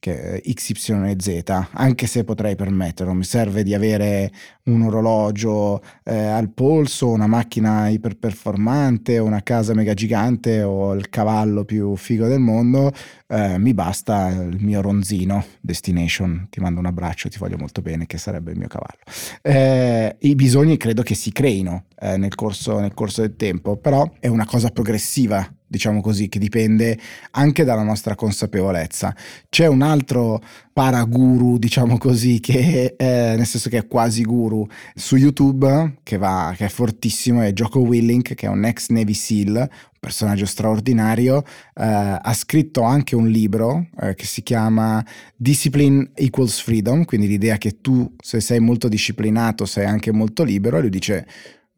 che 0.00 0.42
X, 0.50 0.70
Y 0.70 0.92
e 1.10 1.16
Z, 1.18 1.66
anche 1.72 2.06
se 2.06 2.24
potrei 2.24 2.56
permetterlo, 2.56 3.12
mi 3.12 3.22
serve 3.22 3.62
di 3.62 3.74
avere 3.74 4.32
un 4.64 4.82
orologio 4.82 5.82
eh, 6.04 6.16
al 6.16 6.50
polso, 6.50 7.10
una 7.10 7.26
macchina 7.26 7.88
iperperformante, 7.88 9.18
una 9.18 9.42
casa 9.42 9.74
mega 9.74 9.92
gigante 9.92 10.62
o 10.62 10.94
il 10.94 11.10
cavallo 11.10 11.64
più 11.64 11.94
figo 11.96 12.26
del 12.26 12.40
mondo, 12.40 12.92
eh, 13.28 13.58
mi 13.58 13.74
basta 13.74 14.28
il 14.28 14.56
mio 14.58 14.80
ronzino 14.80 15.44
destination, 15.60 16.46
ti 16.48 16.60
mando 16.60 16.80
un 16.80 16.86
abbraccio, 16.86 17.28
ti 17.28 17.38
voglio 17.38 17.58
molto 17.58 17.82
bene, 17.82 18.06
che 18.06 18.16
sarebbe 18.16 18.52
il 18.52 18.58
mio 18.58 18.68
cavallo. 18.68 19.00
Eh, 19.42 20.16
I 20.18 20.34
bisogni 20.34 20.78
credo 20.78 21.02
che 21.02 21.14
si 21.14 21.30
creino 21.30 21.84
eh, 22.00 22.16
nel 22.16 22.34
corso, 22.34 22.80
nel 22.80 22.94
corso 22.94 23.20
del 23.20 23.36
tempo, 23.36 23.76
però 23.76 24.10
è 24.18 24.28
una 24.28 24.46
cosa 24.46 24.70
progressiva 24.70 25.46
diciamo 25.70 26.00
così, 26.00 26.28
che 26.28 26.40
dipende 26.40 26.98
anche 27.30 27.62
dalla 27.62 27.84
nostra 27.84 28.16
consapevolezza. 28.16 29.14
C'è 29.48 29.68
un 29.68 29.82
altro 29.82 30.42
paraguru, 30.72 31.58
diciamo 31.58 31.96
così, 31.96 32.40
che 32.40 32.96
è, 32.96 33.36
nel 33.36 33.46
senso 33.46 33.68
che 33.68 33.78
è 33.78 33.86
quasi 33.86 34.22
guru 34.22 34.66
su 34.96 35.14
YouTube, 35.14 35.98
che, 36.02 36.16
va, 36.16 36.52
che 36.56 36.64
è 36.64 36.68
fortissimo, 36.68 37.40
è 37.40 37.52
Jocko 37.52 37.78
Willink, 37.80 38.34
che 38.34 38.46
è 38.46 38.48
un 38.48 38.64
ex 38.64 38.88
Navy 38.88 39.14
SEAL, 39.14 39.54
un 39.54 39.68
personaggio 40.00 40.46
straordinario, 40.46 41.44
eh, 41.76 41.84
ha 42.20 42.34
scritto 42.34 42.82
anche 42.82 43.14
un 43.14 43.28
libro 43.28 43.86
eh, 44.00 44.16
che 44.16 44.26
si 44.26 44.42
chiama 44.42 45.04
Discipline 45.36 46.10
Equals 46.14 46.60
Freedom, 46.60 47.04
quindi 47.04 47.28
l'idea 47.28 47.58
che 47.58 47.80
tu 47.80 48.12
se 48.20 48.40
sei 48.40 48.58
molto 48.58 48.88
disciplinato 48.88 49.66
sei 49.66 49.84
anche 49.84 50.10
molto 50.10 50.42
libero, 50.42 50.78
e 50.78 50.80
lui 50.80 50.90
dice 50.90 51.26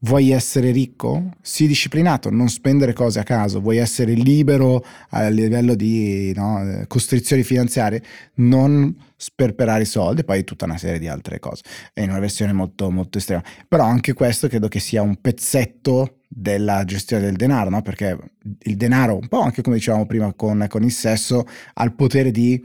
Vuoi 0.05 0.31
essere 0.31 0.73
ricco? 0.73 1.31
Sii 1.41 1.69
disciplinato, 1.69 2.29
non 2.29 2.49
spendere 2.49 2.93
cose 2.93 3.21
a 3.21 3.23
caso. 3.23 3.61
Vuoi 3.61 3.77
essere 3.77 4.15
libero 4.15 4.85
a 5.11 5.29
livello 5.29 5.77
di 5.77 6.33
no, 6.35 6.85
costrizioni 6.89 7.45
finanziarie? 7.45 8.03
Non 8.35 8.97
sperperare 9.15 9.83
i 9.83 9.87
soldi, 9.87 10.25
poi 10.25 10.43
tutta 10.43 10.65
una 10.65 10.77
serie 10.77 10.99
di 10.99 11.07
altre 11.07 11.39
cose. 11.39 11.63
È 11.93 12.01
in 12.01 12.11
una 12.11 12.19
versione 12.19 12.53
molto, 12.53 12.91
molto 12.91 13.19
estrema. 13.19 13.45
Però 13.69 13.85
anche 13.85 14.13
questo 14.13 14.49
credo 14.49 14.67
che 14.67 14.81
sia 14.81 15.03
un 15.03 15.21
pezzetto 15.21 16.17
della 16.27 16.85
gestione 16.85 17.23
del 17.23 17.37
denaro, 17.37 17.71
no? 17.71 17.81
perché 17.83 18.19
il 18.63 18.77
denaro, 18.77 19.15
un 19.15 19.29
po' 19.29 19.41
anche 19.41 19.63
come 19.63 19.77
dicevamo 19.77 20.07
prima 20.07 20.33
con, 20.33 20.67
con 20.69 20.83
il 20.83 20.93
sesso, 20.93 21.47
ha 21.75 21.85
il 21.85 21.95
potere 21.95 22.33
di 22.33 22.61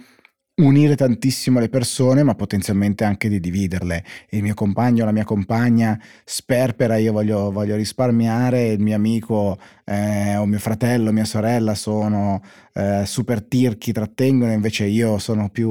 unire 0.59 0.95
tantissimo 0.95 1.59
le 1.59 1.69
persone, 1.69 2.23
ma 2.23 2.33
potenzialmente 2.33 3.03
anche 3.03 3.29
di 3.29 3.39
dividerle. 3.39 4.03
Il 4.29 4.41
mio 4.41 4.55
compagno, 4.55 5.05
la 5.05 5.11
mia 5.11 5.23
compagna 5.23 5.99
sperpera, 6.23 6.97
io 6.97 7.11
voglio, 7.11 7.51
voglio 7.51 7.75
risparmiare, 7.75 8.69
il 8.69 8.79
mio 8.79 8.95
amico 8.95 9.59
eh, 9.85 10.35
o 10.35 10.45
mio 10.45 10.57
fratello, 10.57 11.11
mia 11.11 11.25
sorella 11.25 11.75
sono 11.75 12.41
eh, 12.73 13.03
super 13.05 13.43
tirchi, 13.43 13.91
trattengono, 13.91 14.51
invece 14.51 14.85
io 14.85 15.19
sono 15.19 15.49
più, 15.49 15.69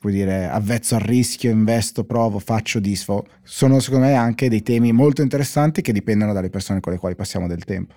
come 0.00 0.12
dire, 0.12 0.48
avvezzo 0.48 0.96
al 0.96 1.02
rischio, 1.02 1.50
investo, 1.50 2.04
provo, 2.04 2.40
faccio, 2.40 2.80
disfo. 2.80 3.26
Sono 3.42 3.78
secondo 3.78 4.06
me 4.06 4.14
anche 4.14 4.48
dei 4.48 4.62
temi 4.62 4.90
molto 4.90 5.22
interessanti 5.22 5.82
che 5.82 5.92
dipendono 5.92 6.32
dalle 6.32 6.50
persone 6.50 6.80
con 6.80 6.92
le 6.92 6.98
quali 6.98 7.14
passiamo 7.14 7.46
del 7.46 7.64
tempo. 7.64 7.94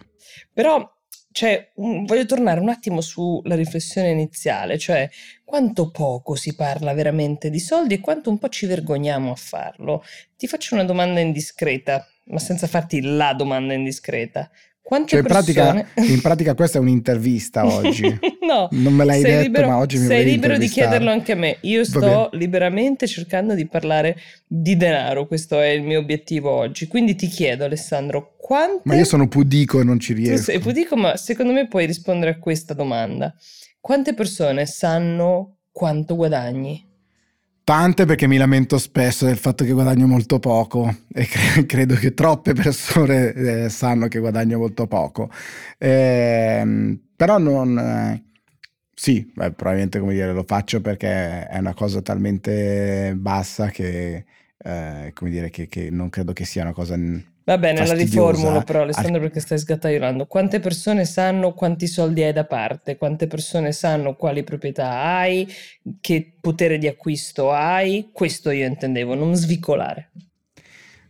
Però 0.53 0.98
cioè, 1.31 1.71
um, 1.75 2.05
voglio 2.05 2.25
tornare 2.25 2.59
un 2.59 2.69
attimo 2.69 3.01
sulla 3.01 3.55
riflessione 3.55 4.09
iniziale, 4.09 4.77
cioè 4.77 5.09
quanto 5.43 5.91
poco 5.91 6.35
si 6.35 6.55
parla 6.55 6.93
veramente 6.93 7.49
di 7.49 7.59
soldi 7.59 7.95
e 7.95 7.99
quanto 7.99 8.29
un 8.29 8.37
po' 8.39 8.49
ci 8.49 8.65
vergogniamo 8.65 9.31
a 9.31 9.35
farlo. 9.35 10.03
Ti 10.35 10.47
faccio 10.47 10.73
una 10.73 10.83
domanda 10.83 11.19
indiscreta, 11.19 12.05
ma 12.25 12.39
senza 12.39 12.67
farti 12.67 13.01
la 13.01 13.33
domanda 13.33 13.73
indiscreta. 13.73 14.49
Quante 14.89 15.09
cioè, 15.09 15.19
in, 15.19 15.25
pratica, 15.27 15.85
in 15.97 16.19
pratica 16.19 16.55
questa 16.55 16.79
è 16.79 16.81
un'intervista 16.81 17.63
oggi. 17.71 18.01
no, 18.41 18.69
non 18.71 18.91
me 18.91 19.05
l'hai 19.05 19.21
detto, 19.21 19.41
libero, 19.43 19.67
ma 19.67 19.77
oggi 19.77 19.99
mi 19.99 20.07
Sei 20.07 20.25
libero 20.25 20.57
di 20.57 20.67
chiederlo 20.67 21.11
anche 21.11 21.33
a 21.33 21.35
me. 21.35 21.57
Io 21.61 21.83
sto 21.83 22.29
liberamente 22.31 23.05
cercando 23.05 23.53
di 23.53 23.67
parlare 23.67 24.17
di 24.47 24.75
denaro, 24.77 25.27
questo 25.27 25.59
è 25.59 25.67
il 25.67 25.83
mio 25.83 25.99
obiettivo 25.99 26.49
oggi. 26.49 26.87
Quindi 26.87 27.13
ti 27.13 27.27
chiedo, 27.27 27.65
Alessandro, 27.65 28.33
quante... 28.35 28.81
Ma 28.85 28.95
io 28.95 29.05
sono 29.05 29.27
pudico 29.27 29.79
e 29.79 29.83
non 29.83 29.99
ci 29.99 30.13
riesco. 30.13 30.37
Tu 30.37 30.41
sei 30.41 30.57
pudico, 30.57 30.95
ma 30.95 31.15
secondo 31.17 31.53
me 31.53 31.67
puoi 31.67 31.85
rispondere 31.85 32.31
a 32.31 32.39
questa 32.39 32.73
domanda. 32.73 33.31
Quante 33.79 34.15
persone 34.15 34.65
sanno 34.65 35.57
quanto 35.71 36.15
guadagni? 36.15 36.88
Tante 37.69 38.05
perché 38.05 38.25
mi 38.25 38.37
lamento 38.37 38.79
spesso 38.79 39.27
del 39.27 39.37
fatto 39.37 39.63
che 39.63 39.73
guadagno 39.73 40.07
molto 40.07 40.39
poco 40.39 40.91
e 41.13 41.27
cre- 41.27 41.65
credo 41.69 41.93
che 41.93 42.15
troppe 42.15 42.53
persone 42.53 43.31
eh, 43.31 43.69
sanno 43.69 44.07
che 44.07 44.17
guadagno 44.17 44.57
molto 44.57 44.87
poco. 44.87 45.29
Eh, 45.77 46.97
però 47.15 47.37
non... 47.37 47.77
Eh, 47.77 48.23
sì, 48.91 49.31
beh, 49.35 49.51
probabilmente 49.51 49.99
come 49.99 50.13
dire, 50.13 50.33
lo 50.33 50.45
faccio 50.47 50.81
perché 50.81 51.45
è 51.47 51.59
una 51.59 51.75
cosa 51.75 52.01
talmente 52.01 53.13
bassa 53.15 53.67
che, 53.69 54.25
eh, 54.57 55.11
come 55.13 55.29
dire, 55.29 55.51
che, 55.51 55.67
che 55.67 55.91
non 55.91 56.09
credo 56.09 56.33
che 56.33 56.45
sia 56.45 56.63
una 56.63 56.73
cosa 56.73 56.95
Va 57.49 57.57
bene, 57.57 57.83
la 57.83 57.95
riformulo 57.95 58.61
però 58.61 58.83
Alessandro 58.83 59.21
perché 59.21 59.39
stai 59.39 59.57
sgattaiolando. 59.57 60.27
Quante 60.27 60.59
persone 60.59 61.03
sanno 61.03 61.55
quanti 61.55 61.87
soldi 61.87 62.21
hai 62.21 62.31
da 62.31 62.45
parte? 62.45 62.95
Quante 62.95 63.25
persone 63.25 63.71
sanno 63.71 64.15
quali 64.15 64.43
proprietà 64.43 65.01
hai? 65.01 65.51
Che 65.99 66.33
potere 66.39 66.77
di 66.77 66.85
acquisto 66.85 67.49
hai? 67.49 68.11
Questo 68.13 68.51
io 68.51 68.67
intendevo, 68.67 69.15
non 69.15 69.33
svicolare 69.33 70.11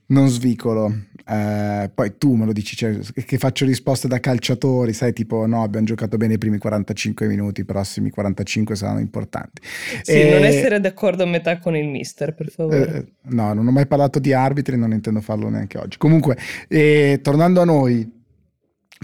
non 0.09 0.29
svicolo. 0.29 1.07
Eh, 1.27 1.91
poi 1.93 2.17
tu 2.17 2.33
me 2.33 2.45
lo 2.45 2.53
dici, 2.53 2.75
cioè, 2.75 2.97
che 2.97 3.37
faccio 3.37 3.65
risposte 3.65 4.07
da 4.07 4.19
calciatori, 4.19 4.93
sai, 4.93 5.13
tipo 5.13 5.45
no, 5.45 5.61
abbiamo 5.61 5.85
giocato 5.85 6.17
bene 6.17 6.33
i 6.33 6.37
primi 6.37 6.57
45 6.57 7.27
minuti, 7.27 7.61
i 7.61 7.65
prossimi 7.65 8.09
45 8.09 8.75
saranno 8.75 8.99
importanti. 8.99 9.61
Sì, 10.01 10.11
e... 10.11 10.31
non 10.31 10.43
essere 10.43 10.79
d'accordo 10.79 11.23
a 11.23 11.27
metà 11.27 11.59
con 11.59 11.75
il 11.75 11.87
mister, 11.87 12.33
per 12.33 12.49
favore. 12.49 12.95
Eh, 12.95 13.05
no, 13.29 13.53
non 13.53 13.67
ho 13.67 13.71
mai 13.71 13.85
parlato 13.85 14.19
di 14.19 14.33
arbitri, 14.33 14.77
non 14.77 14.91
intendo 14.91 15.21
farlo 15.21 15.49
neanche 15.49 15.77
oggi. 15.77 15.97
Comunque, 15.97 16.37
eh, 16.67 17.19
tornando 17.21 17.61
a 17.61 17.65
noi, 17.65 18.11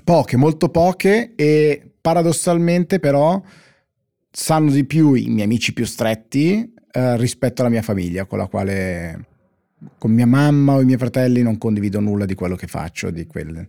poche, 0.03 0.37
molto 0.37 0.69
poche 0.69 1.33
e 1.35 1.91
paradossalmente 2.01 2.99
però 2.99 3.41
sanno 4.31 4.71
di 4.71 4.83
più 4.83 5.13
i 5.13 5.27
miei 5.27 5.45
amici 5.45 5.73
più 5.73 5.85
stretti 5.85 6.73
eh, 6.91 7.17
rispetto 7.17 7.61
alla 7.61 7.69
mia 7.69 7.81
famiglia, 7.81 8.25
con 8.25 8.39
la 8.39 8.47
quale 8.47 9.25
con 9.97 10.11
mia 10.11 10.25
mamma 10.25 10.73
o 10.73 10.81
i 10.81 10.85
miei 10.85 10.97
fratelli 10.97 11.41
non 11.41 11.57
condivido 11.57 11.99
nulla 11.99 12.25
di 12.25 12.35
quello 12.35 12.55
che 12.55 12.67
faccio, 12.67 13.09
di 13.09 13.25
quelle, 13.25 13.67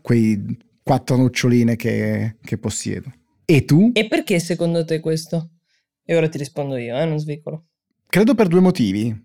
quei 0.00 0.58
quattro 0.82 1.16
noccioline 1.16 1.76
che, 1.76 2.36
che, 2.42 2.58
possiedo. 2.58 3.12
E 3.44 3.64
tu? 3.64 3.90
E 3.94 4.06
perché 4.06 4.38
secondo 4.38 4.84
te 4.84 5.00
questo? 5.00 5.50
E 6.04 6.16
ora 6.16 6.28
ti 6.28 6.38
rispondo 6.38 6.76
io, 6.76 6.96
eh, 6.98 7.04
non 7.06 7.18
svicolo. 7.18 7.66
Credo 8.06 8.34
per 8.34 8.48
due 8.48 8.60
motivi. 8.60 9.22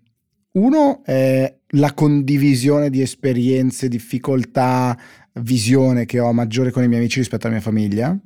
Uno 0.52 1.04
è 1.04 1.54
la 1.74 1.92
condivisione 1.94 2.90
di 2.90 3.02
esperienze, 3.02 3.88
difficoltà, 3.88 4.98
visione 5.34 6.06
che 6.06 6.18
ho 6.18 6.32
maggiore 6.32 6.70
con 6.70 6.82
i 6.82 6.88
miei 6.88 7.00
amici 7.00 7.20
rispetto 7.20 7.46
alla 7.46 7.54
mia 7.54 7.64
famiglia 7.64 8.18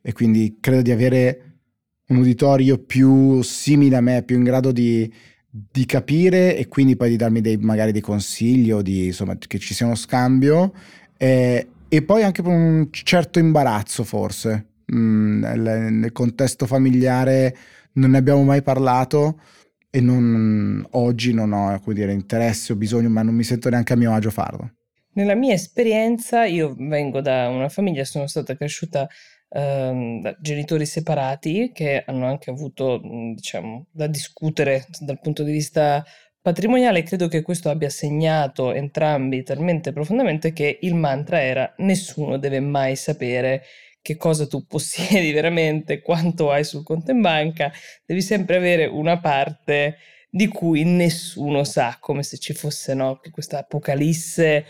e 0.00 0.12
quindi 0.12 0.58
credo 0.60 0.82
di 0.82 0.92
avere 0.92 1.40
un 2.08 2.18
uditorio 2.18 2.78
più 2.78 3.42
simile 3.42 3.96
a 3.96 4.00
me, 4.00 4.22
più 4.22 4.36
in 4.36 4.44
grado 4.44 4.70
di 4.70 5.12
di 5.70 5.86
capire 5.86 6.56
e 6.56 6.68
quindi 6.68 6.96
poi 6.96 7.10
di 7.10 7.16
darmi 7.16 7.40
dei, 7.40 7.56
magari 7.56 7.92
dei 7.92 8.00
consigli 8.00 8.70
o 8.70 8.82
di, 8.82 9.06
insomma, 9.06 9.36
che 9.38 9.58
ci 9.58 9.72
sia 9.72 9.86
uno 9.86 9.94
scambio 9.94 10.72
eh, 11.16 11.66
e 11.88 12.02
poi 12.02 12.22
anche 12.22 12.42
per 12.42 12.52
un 12.52 12.88
certo 12.90 13.38
imbarazzo 13.38 14.04
forse. 14.04 14.66
Mm, 14.94 15.40
nel, 15.40 15.92
nel, 15.92 16.12
contesto 16.12 16.66
familiare 16.66 17.56
non 17.94 18.10
ne 18.10 18.18
abbiamo 18.18 18.44
mai 18.44 18.62
parlato 18.62 19.40
e 19.90 20.00
non, 20.00 20.86
oggi 20.90 21.32
non 21.32 21.52
ho 21.52 21.80
dire, 21.92 22.12
interesse 22.12 22.72
o 22.72 22.76
bisogno, 22.76 23.08
ma 23.08 23.22
non 23.22 23.34
mi 23.34 23.42
sento 23.42 23.70
neanche 23.70 23.94
a 23.94 23.96
mio 23.96 24.12
agio 24.12 24.30
farlo. 24.30 24.72
Nella 25.14 25.34
mia 25.34 25.54
esperienza, 25.54 26.44
io 26.44 26.74
vengo 26.78 27.22
da 27.22 27.48
una 27.48 27.70
famiglia, 27.70 28.04
sono 28.04 28.26
stata 28.26 28.54
cresciuta 28.54 29.08
ehm, 29.48 30.36
genitori 30.40 30.86
separati 30.86 31.70
che 31.72 32.02
hanno 32.06 32.26
anche 32.26 32.50
avuto, 32.50 33.00
mhmm, 33.02 33.34
diciamo, 33.34 33.86
da 33.90 34.06
discutere 34.06 34.86
dal 35.00 35.20
punto 35.20 35.42
di 35.42 35.52
vista 35.52 36.04
patrimoniale. 36.40 37.02
Credo 37.02 37.28
che 37.28 37.42
questo 37.42 37.70
abbia 37.70 37.90
segnato 37.90 38.72
entrambi 38.72 39.42
talmente 39.42 39.92
profondamente 39.92 40.52
che 40.52 40.78
il 40.82 40.94
mantra 40.94 41.42
era 41.42 41.72
nessuno 41.78 42.38
deve 42.38 42.60
mai 42.60 42.96
sapere 42.96 43.62
che 44.00 44.16
cosa 44.16 44.46
tu 44.46 44.64
possiedi 44.66 45.32
veramente, 45.34 46.00
quanto 46.00 46.52
hai 46.52 46.62
sul 46.62 46.84
conto 46.84 47.10
in 47.10 47.20
banca, 47.20 47.72
devi 48.04 48.22
sempre 48.22 48.56
avere 48.56 48.86
una 48.86 49.18
parte 49.18 49.96
di 50.30 50.46
cui 50.46 50.84
nessuno 50.84 51.64
sa, 51.64 51.96
come 51.98 52.22
se 52.22 52.38
ci 52.38 52.52
fosse 52.52 52.94
no, 52.94 53.20
questa 53.32 53.58
apocalisse 53.58 54.64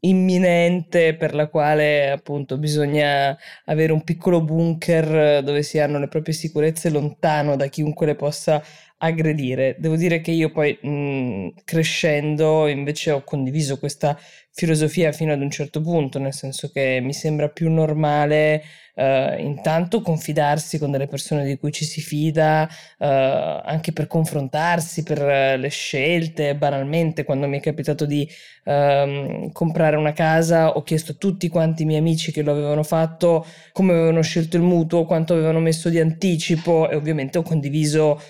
imminente 0.00 1.14
per 1.16 1.34
la 1.34 1.48
quale 1.48 2.10
appunto 2.10 2.58
bisogna 2.58 3.36
avere 3.66 3.92
un 3.92 4.02
piccolo 4.02 4.42
bunker 4.42 5.42
dove 5.42 5.62
si 5.62 5.78
hanno 5.78 5.98
le 5.98 6.08
proprie 6.08 6.34
sicurezze 6.34 6.90
lontano 6.90 7.56
da 7.56 7.66
chiunque 7.66 8.06
le 8.06 8.14
possa 8.14 8.62
aggredire. 8.98 9.76
Devo 9.78 9.96
dire 9.96 10.20
che 10.20 10.30
io 10.30 10.50
poi 10.50 10.78
mh, 10.80 11.62
crescendo 11.64 12.66
invece 12.66 13.10
ho 13.12 13.22
condiviso 13.24 13.78
questa 13.78 14.18
filosofia 14.52 15.12
fino 15.12 15.32
ad 15.32 15.40
un 15.40 15.50
certo 15.50 15.80
punto, 15.80 16.18
nel 16.18 16.34
senso 16.34 16.70
che 16.70 17.00
mi 17.02 17.12
sembra 17.12 17.48
più 17.48 17.70
normale 17.70 18.62
uh, 18.94 19.38
intanto 19.38 20.02
confidarsi 20.02 20.78
con 20.78 20.90
delle 20.90 21.06
persone 21.06 21.44
di 21.44 21.56
cui 21.56 21.72
ci 21.72 21.84
si 21.84 22.00
fida, 22.00 22.68
uh, 22.98 23.04
anche 23.04 23.92
per 23.92 24.06
confrontarsi, 24.06 25.02
per 25.02 25.20
uh, 25.22 25.58
le 25.58 25.68
scelte. 25.68 26.56
Banalmente, 26.56 27.24
quando 27.24 27.46
mi 27.46 27.58
è 27.58 27.60
capitato 27.60 28.04
di 28.04 28.28
uh, 28.64 29.50
comprare 29.52 29.96
una 29.96 30.12
casa, 30.12 30.76
ho 30.76 30.82
chiesto 30.82 31.12
a 31.12 31.16
tutti 31.18 31.48
quanti 31.48 31.82
i 31.82 31.86
miei 31.86 32.00
amici 32.00 32.32
che 32.32 32.42
lo 32.42 32.52
avevano 32.52 32.82
fatto 32.82 33.46
come 33.72 33.92
avevano 33.92 34.20
scelto 34.20 34.56
il 34.56 34.62
mutuo, 34.62 35.06
quanto 35.06 35.32
avevano 35.32 35.60
messo 35.60 35.88
di 35.88 36.00
anticipo 36.00 36.90
e 36.90 36.96
ovviamente 36.96 37.38
ho 37.38 37.42
condiviso 37.42 38.20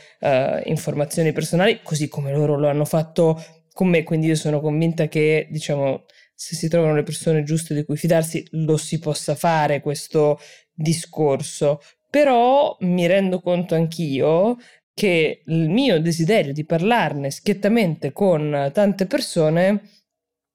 informazioni 0.64 1.32
personali, 1.32 1.80
così 1.82 2.06
come 2.08 2.30
loro 2.30 2.58
lo 2.58 2.68
hanno 2.68 2.84
fatto 2.84 3.42
con 3.72 3.88
me, 3.88 4.02
quindi 4.02 4.26
io 4.26 4.34
sono 4.34 4.60
convinta 4.60 5.08
che, 5.08 5.48
diciamo, 5.50 6.04
se 6.34 6.54
si 6.54 6.68
trovano 6.68 6.94
le 6.94 7.02
persone 7.02 7.42
giuste 7.42 7.74
di 7.74 7.84
cui 7.84 7.96
fidarsi, 7.96 8.46
lo 8.52 8.76
si 8.76 8.98
possa 8.98 9.34
fare 9.34 9.80
questo 9.80 10.38
discorso. 10.72 11.80
Però 12.08 12.76
mi 12.80 13.06
rendo 13.06 13.40
conto 13.40 13.74
anch'io 13.74 14.56
che 14.94 15.42
il 15.46 15.68
mio 15.68 16.00
desiderio 16.00 16.52
di 16.52 16.64
parlarne 16.64 17.30
schiettamente 17.30 18.12
con 18.12 18.70
tante 18.72 19.06
persone 19.06 19.82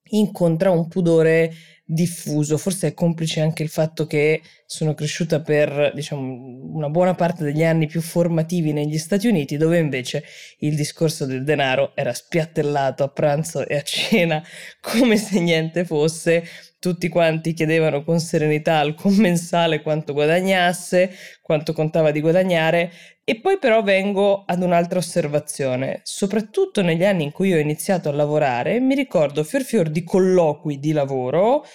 incontra 0.10 0.70
un 0.70 0.88
pudore 0.88 1.54
diffuso, 1.88 2.58
forse 2.58 2.88
è 2.88 2.94
complice 2.96 3.42
anche 3.42 3.62
il 3.62 3.70
fatto 3.70 4.08
che 4.08 4.42
sono 4.66 4.96
cresciuta 4.96 5.42
per 5.42 5.92
diciamo 5.94 6.74
una 6.74 6.90
buona 6.90 7.14
parte 7.14 7.44
degli 7.44 7.64
anni 7.64 7.86
più 7.86 8.02
formativi 8.02 8.74
negli 8.74 8.98
Stati 8.98 9.28
Uniti 9.28 9.56
dove 9.56 9.78
invece 9.78 10.24
il 10.60 10.76
discorso 10.76 11.28
del 11.28 11.44
denaro 11.44 11.96
era 11.96 12.12
spiattellato 12.12 13.04
a 13.04 13.10
pranzo 13.10 13.68
e 13.68 13.76
a 13.76 13.82
cena 13.84 14.44
come 14.82 15.18
se 15.18 15.40
niente 15.40 15.86
fosse 15.86 16.44
tutti 16.80 17.10
quanti 17.10 17.54
chiedevano 17.54 18.04
con 18.04 18.20
serenità 18.20 18.80
al 18.80 18.96
commensale 18.96 19.82
quanto 19.82 20.14
guadagnasse, 20.14 21.12
quanto 21.42 21.74
contava 21.74 22.12
di 22.12 22.22
guadagnare 22.22 22.92
e 23.24 23.40
poi 23.40 23.58
però 23.58 23.82
vengo 23.82 24.44
ad 24.46 24.62
un'altra 24.62 25.00
osservazione. 25.00 26.02
Soprattutto 26.04 26.82
negli 26.84 27.04
anni 27.04 27.24
in 27.24 27.32
cui 27.32 27.54
ho 27.54 27.58
iniziato 27.58 28.10
a 28.10 28.14
lavorare, 28.14 28.80
mi 28.80 28.94
ricordo 28.94 29.44
fior 29.44 29.64
fior 29.64 29.90
di 29.90 30.04
colloqui 30.04 30.80
di 30.80 30.92
lavoro 30.92 31.66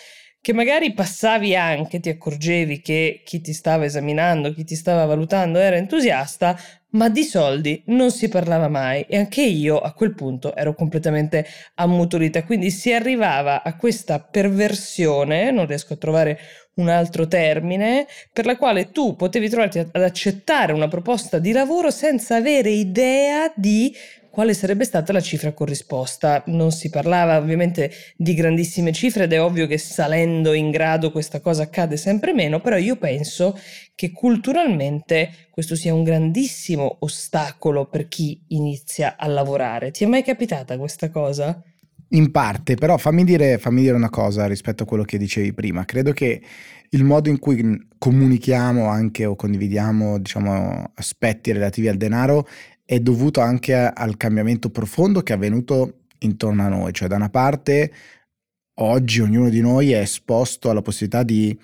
che 0.40 0.52
magari 0.54 0.92
passavi 0.94 1.54
anche, 1.54 2.00
ti 2.00 2.08
accorgevi 2.08 2.80
che 2.80 3.22
chi 3.24 3.40
ti 3.40 3.52
stava 3.52 3.84
esaminando, 3.84 4.54
chi 4.54 4.64
ti 4.64 4.74
stava 4.74 5.04
valutando 5.04 5.58
era 5.58 5.76
entusiasta, 5.76 6.58
ma 6.92 7.08
di 7.08 7.22
soldi 7.22 7.82
non 7.86 8.10
si 8.10 8.28
parlava 8.28 8.68
mai 8.68 9.04
e 9.08 9.18
anche 9.18 9.42
io 9.42 9.78
a 9.78 9.92
quel 9.92 10.14
punto 10.14 10.56
ero 10.56 10.74
completamente 10.74 11.46
ammutolita, 11.74 12.42
quindi 12.44 12.70
si 12.70 12.92
arrivava 12.92 13.62
a 13.62 13.76
questa 13.76 14.18
perversione, 14.18 15.50
non 15.50 15.66
riesco 15.66 15.92
a 15.92 15.98
trovare 15.98 16.38
un 16.74 16.88
altro 16.88 17.28
termine, 17.28 18.06
per 18.32 18.46
la 18.46 18.56
quale 18.56 18.90
tu 18.90 19.14
potevi 19.14 19.48
trovarti 19.48 19.78
ad 19.78 20.02
accettare 20.02 20.72
una 20.72 20.88
proposta 20.88 21.38
di 21.38 21.52
lavoro 21.52 21.90
senza 21.90 22.36
avere 22.36 22.70
idea 22.70 23.52
di 23.54 23.94
quale 24.30 24.54
sarebbe 24.54 24.84
stata 24.84 25.12
la 25.12 25.20
cifra 25.20 25.52
corrisposta. 25.52 26.42
Non 26.46 26.70
si 26.70 26.88
parlava 26.88 27.36
ovviamente 27.36 27.90
di 28.16 28.34
grandissime 28.34 28.92
cifre 28.92 29.24
ed 29.24 29.32
è 29.32 29.42
ovvio 29.42 29.66
che 29.66 29.78
salendo 29.78 30.52
in 30.52 30.70
grado 30.70 31.10
questa 31.10 31.40
cosa 31.40 31.64
accade 31.64 31.96
sempre 31.96 32.32
meno, 32.32 32.60
però 32.60 32.76
io 32.76 32.96
penso 32.96 33.58
che 33.94 34.12
culturalmente 34.12 35.48
questo 35.50 35.74
sia 35.74 35.92
un 35.92 36.04
grandissimo 36.04 36.96
ostacolo 37.00 37.86
per 37.86 38.08
chi 38.08 38.42
inizia 38.48 39.16
a 39.18 39.26
lavorare. 39.26 39.90
Ti 39.90 40.04
è 40.04 40.06
mai 40.06 40.22
capitata 40.22 40.78
questa 40.78 41.10
cosa? 41.10 41.62
In 42.12 42.30
parte, 42.30 42.74
però 42.74 42.96
fammi 42.96 43.24
dire, 43.24 43.58
fammi 43.58 43.82
dire 43.82 43.94
una 43.94 44.10
cosa 44.10 44.46
rispetto 44.46 44.82
a 44.82 44.86
quello 44.86 45.04
che 45.04 45.18
dicevi 45.18 45.52
prima. 45.52 45.84
Credo 45.84 46.12
che 46.12 46.42
il 46.90 47.04
modo 47.04 47.28
in 47.28 47.38
cui 47.38 47.86
comunichiamo 47.98 48.88
anche 48.88 49.24
o 49.24 49.36
condividiamo 49.36 50.18
diciamo, 50.18 50.90
aspetti 50.94 51.52
relativi 51.52 51.86
al 51.86 51.96
denaro 51.96 52.48
è 52.90 52.98
dovuto 52.98 53.40
anche 53.40 53.76
al 53.76 54.16
cambiamento 54.16 54.68
profondo 54.68 55.22
che 55.22 55.32
è 55.32 55.36
avvenuto 55.36 56.06
intorno 56.18 56.64
a 56.64 56.68
noi, 56.68 56.92
cioè 56.92 57.06
da 57.06 57.14
una 57.14 57.28
parte 57.28 57.92
oggi 58.80 59.20
ognuno 59.20 59.48
di 59.48 59.60
noi 59.60 59.92
è 59.92 60.00
esposto 60.00 60.70
alla 60.70 60.82
possibilità 60.82 61.22
di 61.22 61.56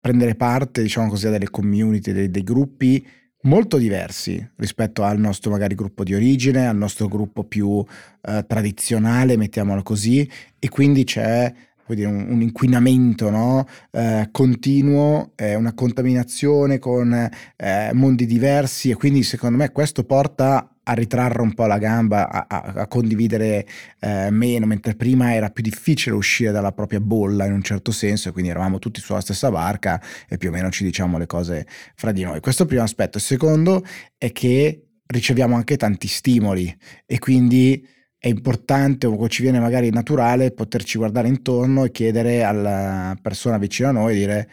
prendere 0.00 0.34
parte, 0.34 0.82
diciamo 0.82 1.08
così, 1.08 1.28
a 1.28 1.30
delle 1.30 1.50
community, 1.50 2.10
dei, 2.10 2.32
dei 2.32 2.42
gruppi 2.42 3.06
molto 3.42 3.76
diversi 3.76 4.44
rispetto 4.56 5.04
al 5.04 5.20
nostro 5.20 5.52
magari 5.52 5.76
gruppo 5.76 6.02
di 6.02 6.14
origine, 6.14 6.66
al 6.66 6.76
nostro 6.76 7.06
gruppo 7.06 7.44
più 7.44 7.84
eh, 8.20 8.44
tradizionale, 8.44 9.36
mettiamolo 9.36 9.84
così, 9.84 10.28
e 10.58 10.68
quindi 10.68 11.04
c'è 11.04 11.54
dire, 11.94 12.08
un, 12.08 12.26
un, 12.28 12.42
inquinamento 12.42 13.30
no? 13.30 13.66
eh, 13.92 14.28
continuo, 14.32 15.30
eh, 15.36 15.54
una 15.54 15.74
contaminazione 15.74 16.78
con 16.78 17.12
eh, 17.56 17.90
mondi 17.92 18.26
diversi. 18.26 18.90
E 18.90 18.94
quindi 18.94 19.22
secondo 19.22 19.56
me 19.56 19.70
questo 19.70 20.04
porta 20.04 20.71
a 20.84 20.92
ritrarre 20.94 21.42
un 21.42 21.54
po' 21.54 21.66
la 21.66 21.78
gamba, 21.78 22.28
a, 22.28 22.46
a, 22.48 22.72
a 22.80 22.86
condividere 22.86 23.66
eh, 24.00 24.30
meno, 24.30 24.66
mentre 24.66 24.94
prima 24.94 25.34
era 25.34 25.50
più 25.50 25.62
difficile 25.62 26.14
uscire 26.16 26.50
dalla 26.50 26.72
propria 26.72 27.00
bolla 27.00 27.46
in 27.46 27.52
un 27.52 27.62
certo 27.62 27.92
senso 27.92 28.28
e 28.28 28.32
quindi 28.32 28.50
eravamo 28.50 28.78
tutti 28.78 29.00
sulla 29.00 29.20
stessa 29.20 29.50
barca 29.50 30.02
e 30.28 30.38
più 30.38 30.48
o 30.48 30.52
meno 30.52 30.70
ci 30.70 30.84
diciamo 30.84 31.18
le 31.18 31.26
cose 31.26 31.66
fra 31.94 32.12
di 32.12 32.22
noi. 32.22 32.40
Questo 32.40 32.62
è 32.62 32.64
il 32.64 32.70
primo 32.70 32.84
aspetto. 32.84 33.18
Il 33.18 33.24
secondo 33.24 33.84
è 34.18 34.32
che 34.32 34.86
riceviamo 35.06 35.54
anche 35.54 35.76
tanti 35.76 36.08
stimoli 36.08 36.74
e 37.06 37.18
quindi 37.18 37.86
è 38.18 38.28
importante 38.28 39.06
o 39.06 39.28
ci 39.28 39.42
viene 39.42 39.60
magari 39.60 39.90
naturale 39.90 40.52
poterci 40.52 40.96
guardare 40.96 41.28
intorno 41.28 41.84
e 41.84 41.90
chiedere 41.90 42.42
alla 42.42 43.16
persona 43.20 43.58
vicino 43.58 43.88
a 43.88 43.92
noi 43.92 44.14
dire 44.14 44.50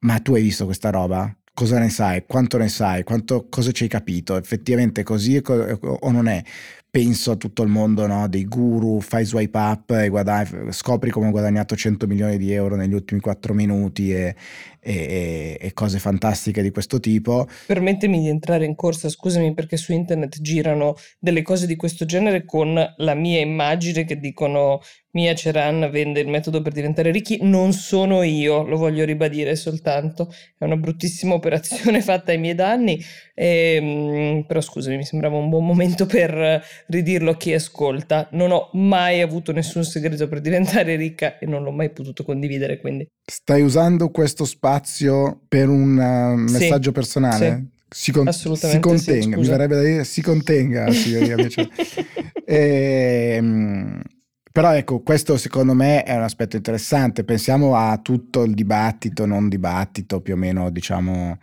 ma 0.00 0.18
tu 0.20 0.34
hai 0.34 0.42
visto 0.42 0.64
questa 0.64 0.90
roba? 0.90 1.32
Cosa 1.60 1.78
ne 1.78 1.90
sai, 1.90 2.24
quanto 2.26 2.56
ne 2.56 2.70
sai, 2.70 3.04
quanto, 3.04 3.46
cosa 3.50 3.70
ci 3.70 3.82
hai 3.82 3.88
capito, 3.90 4.38
effettivamente 4.38 5.02
così 5.02 5.42
o 5.44 6.10
non 6.10 6.26
è 6.26 6.42
penso 6.90 7.30
a 7.30 7.36
tutto 7.36 7.62
il 7.62 7.68
mondo 7.68 8.06
no, 8.06 8.28
dei 8.28 8.46
guru, 8.46 9.00
fai 9.00 9.24
swipe 9.24 9.58
up 9.58 9.90
e 9.92 10.08
guadagni, 10.08 10.72
scopri 10.72 11.10
come 11.10 11.28
ho 11.28 11.30
guadagnato 11.30 11.76
100 11.76 12.06
milioni 12.06 12.36
di 12.36 12.52
euro 12.52 12.74
negli 12.74 12.94
ultimi 12.94 13.20
4 13.20 13.54
minuti 13.54 14.12
e, 14.12 14.34
e, 14.80 15.56
e, 15.60 15.72
cose 15.72 15.98
fantastiche 15.98 16.62
di 16.62 16.70
questo 16.70 16.98
tipo. 16.98 17.46
Permettimi 17.66 18.20
di 18.20 18.28
entrare 18.28 18.64
in 18.64 18.74
corsa, 18.74 19.08
scusami 19.08 19.54
perché 19.54 19.76
su 19.76 19.92
internet 19.92 20.40
girano 20.40 20.96
delle 21.18 21.42
cose 21.42 21.66
di 21.66 21.76
questo 21.76 22.04
genere 22.04 22.44
con 22.44 22.74
la 22.96 23.14
mia 23.14 23.40
immagine 23.40 24.04
che 24.04 24.18
dicono 24.18 24.80
Mia 25.12 25.34
Ceran 25.34 25.88
vende 25.90 26.20
il 26.20 26.28
metodo 26.28 26.62
per 26.62 26.72
diventare 26.72 27.10
ricchi, 27.10 27.38
non 27.42 27.72
sono 27.72 28.22
io, 28.22 28.62
lo 28.62 28.76
voglio 28.76 29.04
ribadire 29.04 29.56
soltanto, 29.56 30.32
è 30.56 30.64
una 30.64 30.76
bruttissima 30.76 31.34
operazione 31.40 32.00
fatta 32.00 32.30
ai 32.30 32.38
miei 32.38 32.54
danni, 32.54 33.02
e, 33.34 33.74
ehm, 33.74 34.44
però 34.46 34.60
scusami, 34.60 34.96
mi 34.96 35.04
sembrava 35.04 35.36
un 35.36 35.48
buon 35.48 35.66
momento 35.66 36.06
per 36.06 36.62
ridirlo 36.86 37.30
a 37.30 37.36
chi 37.36 37.52
ascolta. 37.52 38.28
Non 38.32 38.50
ho 38.50 38.70
mai 38.72 39.20
avuto 39.20 39.52
nessun 39.52 39.84
segreto 39.84 40.28
per 40.28 40.40
diventare 40.40 40.96
ricca 40.96 41.38
e 41.38 41.46
non 41.46 41.62
l'ho 41.62 41.70
mai 41.70 41.90
potuto 41.90 42.24
condividere, 42.24 42.78
quindi. 42.78 43.06
Stai 43.24 43.62
usando 43.62 44.10
questo 44.10 44.44
spazio 44.44 45.40
per 45.48 45.68
un 45.68 45.96
uh, 45.96 46.36
messaggio 46.36 46.90
sì, 46.90 46.92
personale? 46.92 47.46
Sì. 47.46 47.78
Si, 47.92 48.12
con- 48.12 48.32
si 48.32 48.78
contenga, 48.78 48.96
sì, 48.96 49.26
mi 49.26 49.48
verrebbe 49.48 49.74
da 49.74 49.82
dire 49.82 50.04
si 50.04 50.22
contenga. 50.22 50.92
Sì, 50.92 51.16
e, 52.44 53.42
però 54.52 54.74
ecco, 54.74 55.00
questo 55.00 55.36
secondo 55.36 55.74
me 55.74 56.04
è 56.04 56.14
un 56.14 56.22
aspetto 56.22 56.56
interessante. 56.56 57.24
Pensiamo 57.24 57.76
a 57.76 57.98
tutto 57.98 58.44
il 58.44 58.54
dibattito, 58.54 59.26
non 59.26 59.48
dibattito, 59.48 60.20
più 60.20 60.34
o 60.34 60.36
meno 60.36 60.70
diciamo 60.70 61.38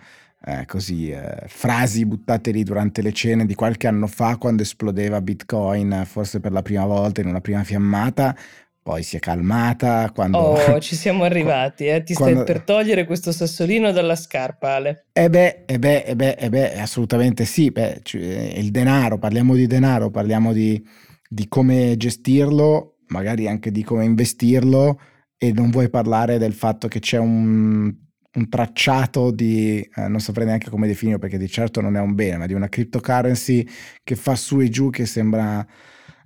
eh, 0.47 0.65
così, 0.65 1.09
eh, 1.09 1.43
frasi 1.47 2.05
buttate 2.05 2.51
lì 2.51 2.63
durante 2.63 3.01
le 3.01 3.11
cene 3.11 3.45
di 3.45 3.53
qualche 3.53 3.85
anno 3.87 4.07
fa 4.07 4.37
quando 4.37 4.61
esplodeva 4.61 5.19
Bitcoin, 5.19 6.03
forse 6.05 6.39
per 6.39 6.53
la 6.53 6.61
prima 6.61 6.85
volta 6.85 7.19
in 7.19 7.27
una 7.27 7.41
prima 7.41 7.65
fiammata, 7.65 8.33
poi 8.81 9.03
si 9.03 9.17
è 9.17 9.19
calmata. 9.19 10.09
Quando, 10.15 10.37
oh, 10.37 10.79
ci 10.79 10.95
siamo 10.95 11.25
arrivati, 11.25 11.87
eh. 11.87 12.01
ti 12.01 12.13
quando... 12.13 12.43
stai 12.43 12.53
per 12.53 12.63
togliere 12.63 13.03
questo 13.05 13.33
sassolino 13.33 13.91
dalla 13.91 14.15
scarpa, 14.15 14.75
Ale. 14.75 15.07
Eh 15.11 15.29
beh, 15.29 15.63
eh 15.65 15.79
beh, 15.79 16.03
eh 16.03 16.15
beh, 16.15 16.35
eh 16.39 16.49
beh 16.49 16.79
assolutamente 16.79 17.43
sì, 17.43 17.69
beh, 17.69 17.99
cioè, 18.03 18.53
il 18.55 18.71
denaro, 18.71 19.17
parliamo 19.17 19.53
di 19.53 19.67
denaro, 19.67 20.09
parliamo 20.09 20.53
di, 20.53 20.81
di 21.27 21.49
come 21.49 21.97
gestirlo, 21.97 22.99
magari 23.07 23.49
anche 23.49 23.69
di 23.69 23.83
come 23.83 24.05
investirlo 24.05 24.97
e 25.37 25.51
non 25.51 25.71
vuoi 25.71 25.89
parlare 25.89 26.37
del 26.37 26.53
fatto 26.53 26.87
che 26.87 26.99
c'è 26.99 27.17
un 27.17 27.93
un 28.37 28.49
tracciato 28.49 29.31
di, 29.31 29.79
eh, 29.95 30.07
non 30.07 30.19
saprei 30.19 30.45
neanche 30.45 30.69
come 30.69 30.87
definirlo 30.87 31.19
perché 31.19 31.37
di 31.37 31.49
certo 31.49 31.81
non 31.81 31.97
è 31.97 31.99
un 31.99 32.13
bene, 32.13 32.37
ma 32.37 32.45
di 32.45 32.53
una 32.53 32.69
cryptocurrency 32.69 33.67
che 34.03 34.15
fa 34.15 34.35
su 34.35 34.61
e 34.61 34.69
giù 34.69 34.89
che 34.89 35.05
sembra 35.05 35.65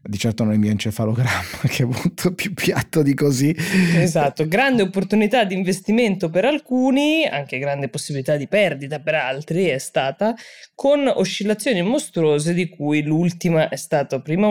di 0.03 0.17
certo 0.17 0.43
non 0.43 0.53
il 0.53 0.59
mio 0.59 0.71
encefalogramma 0.71 1.61
che 1.69 1.83
è 1.83 1.85
molto 1.85 2.33
più 2.33 2.53
piatto 2.53 3.03
di 3.03 3.13
così. 3.13 3.55
Esatto, 3.95 4.47
grande 4.47 4.81
opportunità 4.81 5.43
di 5.43 5.53
investimento 5.53 6.29
per 6.29 6.45
alcuni, 6.45 7.25
anche 7.25 7.59
grande 7.59 7.87
possibilità 7.87 8.35
di 8.35 8.47
perdita 8.47 8.99
per 8.99 9.15
altri 9.15 9.65
è 9.65 9.77
stata, 9.77 10.33
con 10.73 11.07
oscillazioni 11.07 11.81
mostruose 11.81 12.53
di 12.53 12.67
cui 12.67 13.03
l'ultima 13.03 13.69
è 13.69 13.75
stata 13.75 14.19
prima 14.21 14.47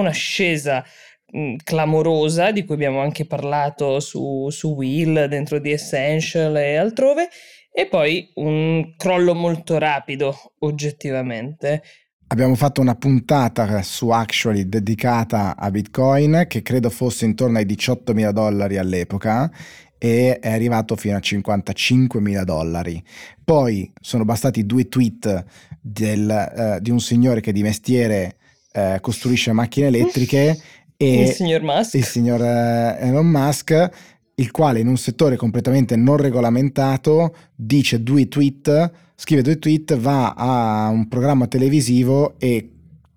un'ascesa 1.32 1.58
clamorosa 1.62 2.50
di 2.50 2.64
cui 2.64 2.74
abbiamo 2.74 3.00
anche 3.00 3.26
parlato 3.26 4.00
su, 4.00 4.48
su 4.50 4.74
Will, 4.74 5.26
dentro 5.26 5.58
di 5.58 5.70
Essential 5.70 6.56
e 6.56 6.76
altrove, 6.76 7.28
e 7.72 7.86
poi 7.86 8.30
un 8.34 8.94
crollo 8.96 9.34
molto 9.34 9.78
rapido 9.78 10.36
oggettivamente. 10.60 11.82
Abbiamo 12.28 12.54
fatto 12.54 12.80
una 12.80 12.94
puntata 12.94 13.82
su 13.82 14.10
Actually 14.10 14.68
dedicata 14.68 15.56
a 15.56 15.70
Bitcoin 15.70 16.44
che 16.46 16.62
credo 16.62 16.88
fosse 16.88 17.24
intorno 17.24 17.58
ai 17.58 17.66
18 17.66 18.14
mila 18.14 18.30
dollari 18.30 18.76
all'epoca 18.76 19.50
e 19.98 20.38
è 20.38 20.50
arrivato 20.50 20.94
fino 20.94 21.16
a 21.16 21.20
55 21.20 22.20
mila 22.20 22.44
dollari. 22.44 23.02
Poi 23.44 23.92
sono 24.00 24.24
bastati 24.24 24.64
due 24.64 24.88
tweet 24.88 25.44
del, 25.80 26.76
uh, 26.76 26.80
di 26.80 26.90
un 26.90 27.00
signore 27.00 27.40
che 27.40 27.52
di 27.52 27.62
mestiere 27.62 28.36
uh, 28.74 29.00
costruisce 29.00 29.52
macchine 29.52 29.88
elettriche 29.88 30.56
e 31.02 31.22
il 31.22 31.28
signor 31.30 31.62
Musk. 31.62 31.94
Il 31.94 32.04
signor 32.04 32.42
eh, 32.42 32.98
Elon 33.00 33.26
Musk, 33.26 33.90
il 34.34 34.50
quale 34.50 34.80
in 34.80 34.86
un 34.86 34.98
settore 34.98 35.36
completamente 35.36 35.96
non 35.96 36.18
regolamentato 36.18 37.34
dice 37.54 38.02
due 38.02 38.28
tweet, 38.28 38.90
scrive 39.14 39.40
due 39.40 39.58
tweet, 39.58 39.96
va 39.96 40.34
a 40.36 40.88
un 40.88 41.08
programma 41.08 41.46
televisivo 41.46 42.34
e 42.38 42.72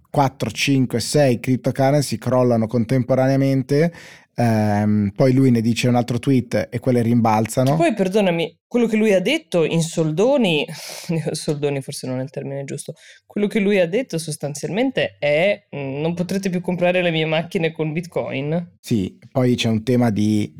4, 0.10 0.50
5, 0.50 1.00
6 1.00 1.40
cryptocurrency 1.42 2.18
crollano 2.18 2.68
contemporaneamente 2.68 3.92
Um, 4.36 5.12
poi 5.16 5.32
lui 5.32 5.52
ne 5.52 5.62
dice 5.62 5.88
un 5.88 5.96
altro 5.96 6.18
tweet 6.18 6.70
e 6.72 6.80
quelle 6.80 7.04
rimbalzano. 7.04 7.76
Poi 7.76 7.94
perdonami, 7.94 8.62
quello 8.68 8.88
che 8.88 8.98
lui 8.98 9.14
ha 9.14 9.20
detto 9.20 9.64
in 9.64 9.82
soldoni, 9.84 10.66
soldoni 11.32 11.82
forse 11.82 12.08
non 12.08 12.20
è 12.20 12.24
il 12.24 12.32
termine 12.32 12.64
giusto, 12.64 12.94
quello 13.28 13.46
che 13.46 13.60
lui 13.60 13.80
ha 13.80 13.88
detto 13.88 14.18
sostanzialmente 14.18 15.18
è 15.20 15.68
mm, 15.76 16.02
non 16.02 16.16
potrete 16.16 16.50
più 16.50 16.62
comprare 16.62 17.04
le 17.04 17.12
mie 17.12 17.26
macchine 17.26 17.72
con 17.72 17.94
bitcoin. 17.94 18.78
Sì, 18.80 19.20
poi 19.32 19.56
c'è 19.56 19.70
un 19.70 19.84
tema 19.84 20.10
di 20.10 20.52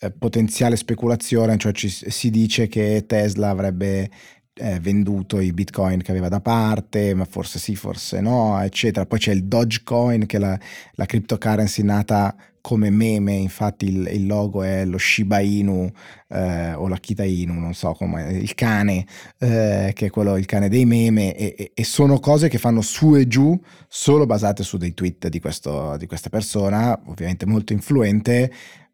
eh, 0.00 0.10
potenziale 0.10 0.76
speculazione, 0.76 1.56
cioè 1.56 1.72
ci, 1.72 1.88
si 1.88 2.28
dice 2.28 2.66
che 2.66 3.04
Tesla 3.06 3.48
avrebbe 3.48 4.10
eh, 4.52 4.78
venduto 4.80 5.40
i 5.40 5.52
bitcoin 5.52 6.02
che 6.02 6.10
aveva 6.10 6.28
da 6.28 6.40
parte, 6.40 7.14
ma 7.14 7.24
forse 7.24 7.58
sì, 7.58 7.74
forse 7.74 8.20
no, 8.20 8.60
eccetera. 8.60 9.06
Poi 9.06 9.18
c'è 9.18 9.32
il 9.32 9.46
Dogecoin 9.46 10.26
che 10.26 10.36
è 10.36 10.40
la, 10.40 10.58
la 10.92 11.06
cryptocurrency 11.06 11.82
nata 11.82 12.36
come 12.64 12.88
meme, 12.88 13.34
infatti 13.34 13.88
il, 13.88 14.08
il 14.10 14.26
logo 14.26 14.62
è 14.62 14.86
lo 14.86 14.96
Shiba 14.96 15.38
Inu 15.38 15.86
eh, 16.28 16.72
o 16.72 16.88
l'Akita 16.88 17.22
Inu, 17.22 17.52
non 17.52 17.74
so 17.74 17.92
come, 17.92 18.32
il 18.32 18.54
cane, 18.54 19.06
eh, 19.38 19.90
che 19.92 20.06
è 20.06 20.10
quello, 20.10 20.38
il 20.38 20.46
cane 20.46 20.70
dei 20.70 20.86
meme, 20.86 21.36
e, 21.36 21.72
e, 21.74 21.84
sono 21.84 22.18
cose 22.20 22.48
che 22.48 22.56
fanno 22.56 22.80
su 22.80 23.16
e 23.16 23.28
giù 23.28 23.54
solo 23.86 24.24
basate 24.24 24.62
su 24.62 24.78
dei 24.78 24.94
tweet 24.94 25.28
di, 25.28 25.40
questo, 25.40 25.98
di 25.98 26.06
questa 26.06 26.30
persona, 26.30 26.98
ovviamente 27.04 27.44
molto 27.44 27.74
influente, 27.74 28.50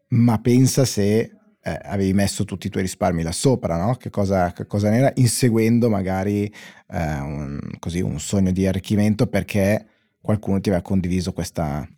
ma 0.09 0.41
pensa 0.41 0.85
se 0.85 1.21
eh, 1.63 1.81
avevi 1.85 2.13
messo 2.13 2.45
tutti 2.45 2.67
i 2.67 2.71
tuoi 2.71 2.83
risparmi 2.83 3.23
là 3.23 3.31
sopra, 3.31 3.77
no? 3.77 3.95
Che 3.95 4.11
cosa, 4.11 4.53
che 4.53 4.67
cosa 4.67 4.91
n'era, 4.91 5.13
inseguendo 5.15 5.89
magari 5.89 6.53
eh, 6.89 7.21
un, 7.21 7.61
così, 7.79 8.01
un 8.01 8.19
sogno 8.19 8.51
di 8.51 8.67
arricchimento 8.67 9.29
perché 9.29 9.87
qualcuno 10.21 10.61
ti 10.61 10.71
aveva 10.71 10.83
condiviso 10.83 11.33
questa, 11.33 11.89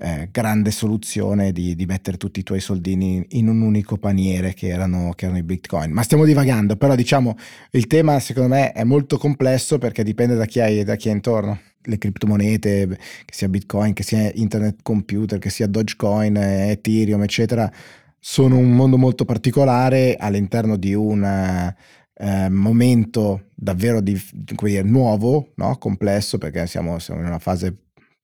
eh, 0.00 0.28
grande 0.32 0.70
soluzione 0.70 1.52
di, 1.52 1.76
di, 1.76 1.84
mettere 1.84 2.16
tutti 2.16 2.40
i 2.40 2.42
tuoi 2.42 2.60
soldini 2.60 3.24
in 3.30 3.48
un 3.48 3.60
unico 3.60 3.98
paniere 3.98 4.54
che 4.54 4.68
erano, 4.68 5.12
che 5.14 5.26
erano, 5.26 5.40
i 5.40 5.42
bitcoin. 5.42 5.92
Ma 5.92 6.02
stiamo 6.02 6.24
divagando, 6.24 6.76
però 6.76 6.94
diciamo 6.94 7.36
il 7.72 7.86
tema 7.86 8.18
secondo 8.18 8.54
me 8.54 8.72
è 8.72 8.82
molto 8.84 9.18
complesso 9.18 9.78
perché 9.78 10.02
dipende 10.02 10.36
da 10.36 10.46
chi 10.46 10.60
hai, 10.60 10.84
da 10.84 10.96
chi 10.96 11.08
hai 11.08 11.14
intorno. 11.14 11.60
Le 11.82 11.96
criptomonete, 11.96 12.88
che 13.24 13.32
sia 13.32 13.48
bitcoin, 13.48 13.94
che 13.94 14.02
sia 14.02 14.30
internet 14.34 14.80
computer, 14.82 15.38
che 15.38 15.48
sia 15.48 15.66
Dogecoin, 15.66 16.36
Ethereum, 16.36 17.22
eccetera, 17.22 17.70
sono 18.18 18.58
un 18.58 18.72
mondo 18.72 18.98
molto 18.98 19.24
particolare 19.24 20.16
all'interno 20.18 20.76
di 20.76 20.92
un 20.92 21.24
eh, 21.24 22.48
momento 22.50 23.46
davvero 23.54 24.02
di, 24.02 24.20
dire, 24.32 24.82
nuovo, 24.82 25.52
no? 25.54 25.78
complesso, 25.78 26.36
perché 26.36 26.66
siamo, 26.66 26.98
siamo 26.98 27.20
in 27.20 27.26
una 27.26 27.38
fase 27.38 27.74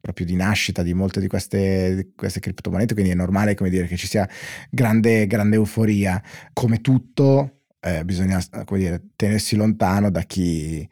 proprio 0.07 0.25
di 0.27 0.37
nascita 0.37 0.85
di 0.85 0.95
molte 0.95 1.19
di 1.19 1.27
queste, 1.27 1.97
di 1.97 2.12
queste 2.14 2.38
criptomonete, 2.38 2.95
quindi 2.95 3.11
è 3.11 3.16
normale 3.16 3.55
come 3.55 3.71
dire, 3.71 3.88
che 3.88 3.97
ci 3.97 4.07
sia 4.07 4.29
grande, 4.71 5.27
grande 5.27 5.57
euforia. 5.57 6.23
Come 6.53 6.81
tutto, 6.81 7.62
eh, 7.81 8.05
bisogna 8.05 8.40
come 8.64 8.79
dire, 8.79 9.03
tenersi 9.16 9.57
lontano 9.57 10.09
da 10.11 10.23
chi 10.23 10.88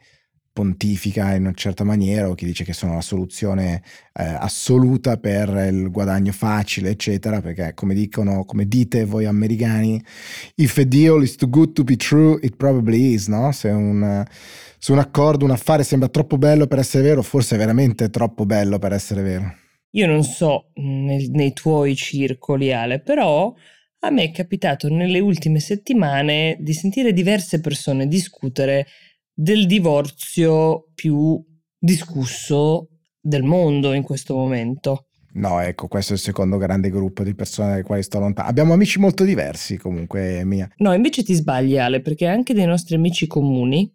pontifica 0.51 1.33
in 1.33 1.43
una 1.43 1.53
certa 1.53 1.85
maniera 1.85 2.29
o 2.29 2.33
chi 2.33 2.45
dice 2.45 2.65
che 2.65 2.73
sono 2.73 2.93
la 2.93 3.01
soluzione 3.01 3.81
eh, 4.13 4.23
assoluta 4.23 5.17
per 5.17 5.49
il 5.71 5.89
guadagno 5.91 6.33
facile, 6.33 6.89
eccetera, 6.89 7.39
perché 7.39 7.73
come 7.73 7.93
dicono, 7.93 8.43
come 8.43 8.67
dite 8.67 9.05
voi 9.05 9.25
americani, 9.25 10.03
if 10.55 10.77
a 10.77 10.83
deal 10.83 11.23
is 11.23 11.35
too 11.35 11.49
good 11.49 11.71
to 11.71 11.85
be 11.85 11.95
true, 11.95 12.37
it 12.41 12.57
probably 12.57 13.13
is, 13.13 13.27
no? 13.27 13.51
Se 13.53 13.69
un 13.69 14.25
su 14.85 14.91
un 14.91 14.99
accordo, 14.99 15.45
un 15.45 15.49
affare 15.49 15.81
sembra 15.81 16.09
troppo 16.09 16.37
bello 16.37 16.67
per 16.67 16.77
essere 16.77 17.01
vero, 17.01 17.23
forse 17.23 17.57
veramente 17.57 18.11
troppo 18.11 18.45
bello 18.45 18.77
per 18.77 18.93
essere 18.93 19.23
vero. 19.23 19.51
Io 19.93 20.05
non 20.05 20.23
so 20.23 20.69
nel, 20.75 21.31
nei 21.31 21.53
tuoi 21.53 21.95
circoli, 21.95 22.71
Ale, 22.71 23.01
però 23.01 23.51
a 24.01 24.09
me 24.11 24.25
è 24.25 24.31
capitato 24.31 24.87
nelle 24.87 25.17
ultime 25.17 25.59
settimane 25.59 26.57
di 26.59 26.73
sentire 26.73 27.13
diverse 27.13 27.61
persone 27.61 28.05
discutere 28.05 28.85
del 29.33 29.65
divorzio 29.65 30.91
più 30.93 31.43
discusso 31.79 32.89
del 33.19 33.41
mondo 33.41 33.91
in 33.91 34.03
questo 34.03 34.35
momento. 34.35 35.07
No, 35.35 35.59
ecco, 35.59 35.87
questo 35.87 36.13
è 36.13 36.15
il 36.15 36.21
secondo 36.21 36.57
grande 36.57 36.89
gruppo 36.89 37.23
di 37.23 37.35
persone 37.35 37.71
dai 37.71 37.83
quali 37.83 38.03
sto 38.03 38.19
lontano. 38.19 38.47
Abbiamo 38.47 38.73
amici 38.73 38.99
molto 38.99 39.23
diversi 39.25 39.77
comunque, 39.77 40.45
Mia. 40.45 40.69
No, 40.77 40.93
invece 40.93 41.23
ti 41.23 41.33
sbagli 41.33 41.77
Ale, 41.77 42.01
perché 42.01 42.25
anche 42.25 42.53
dei 42.53 42.65
nostri 42.65 42.95
amici 42.95 43.27
comuni 43.27 43.91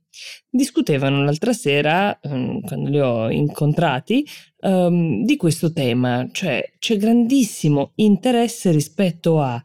discutevano 0.50 1.24
l'altra 1.24 1.54
sera, 1.54 2.18
um, 2.24 2.60
quando 2.60 2.90
li 2.90 3.00
ho 3.00 3.30
incontrati, 3.30 4.26
um, 4.60 5.24
di 5.24 5.36
questo 5.36 5.72
tema. 5.72 6.28
Cioè, 6.30 6.72
c'è 6.78 6.96
grandissimo 6.98 7.92
interesse 7.94 8.70
rispetto 8.70 9.40
a 9.40 9.62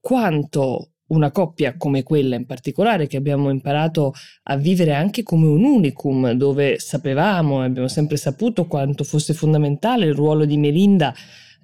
quanto 0.00 0.93
una 1.08 1.30
coppia 1.30 1.76
come 1.76 2.02
quella 2.02 2.36
in 2.36 2.46
particolare 2.46 3.06
che 3.06 3.16
abbiamo 3.16 3.50
imparato 3.50 4.12
a 4.44 4.56
vivere 4.56 4.94
anche 4.94 5.22
come 5.22 5.46
un 5.46 5.64
unicum, 5.64 6.32
dove 6.32 6.78
sapevamo 6.78 7.62
e 7.62 7.66
abbiamo 7.66 7.88
sempre 7.88 8.16
saputo 8.16 8.66
quanto 8.66 9.04
fosse 9.04 9.34
fondamentale 9.34 10.06
il 10.06 10.14
ruolo 10.14 10.44
di 10.44 10.56
Melinda 10.56 11.14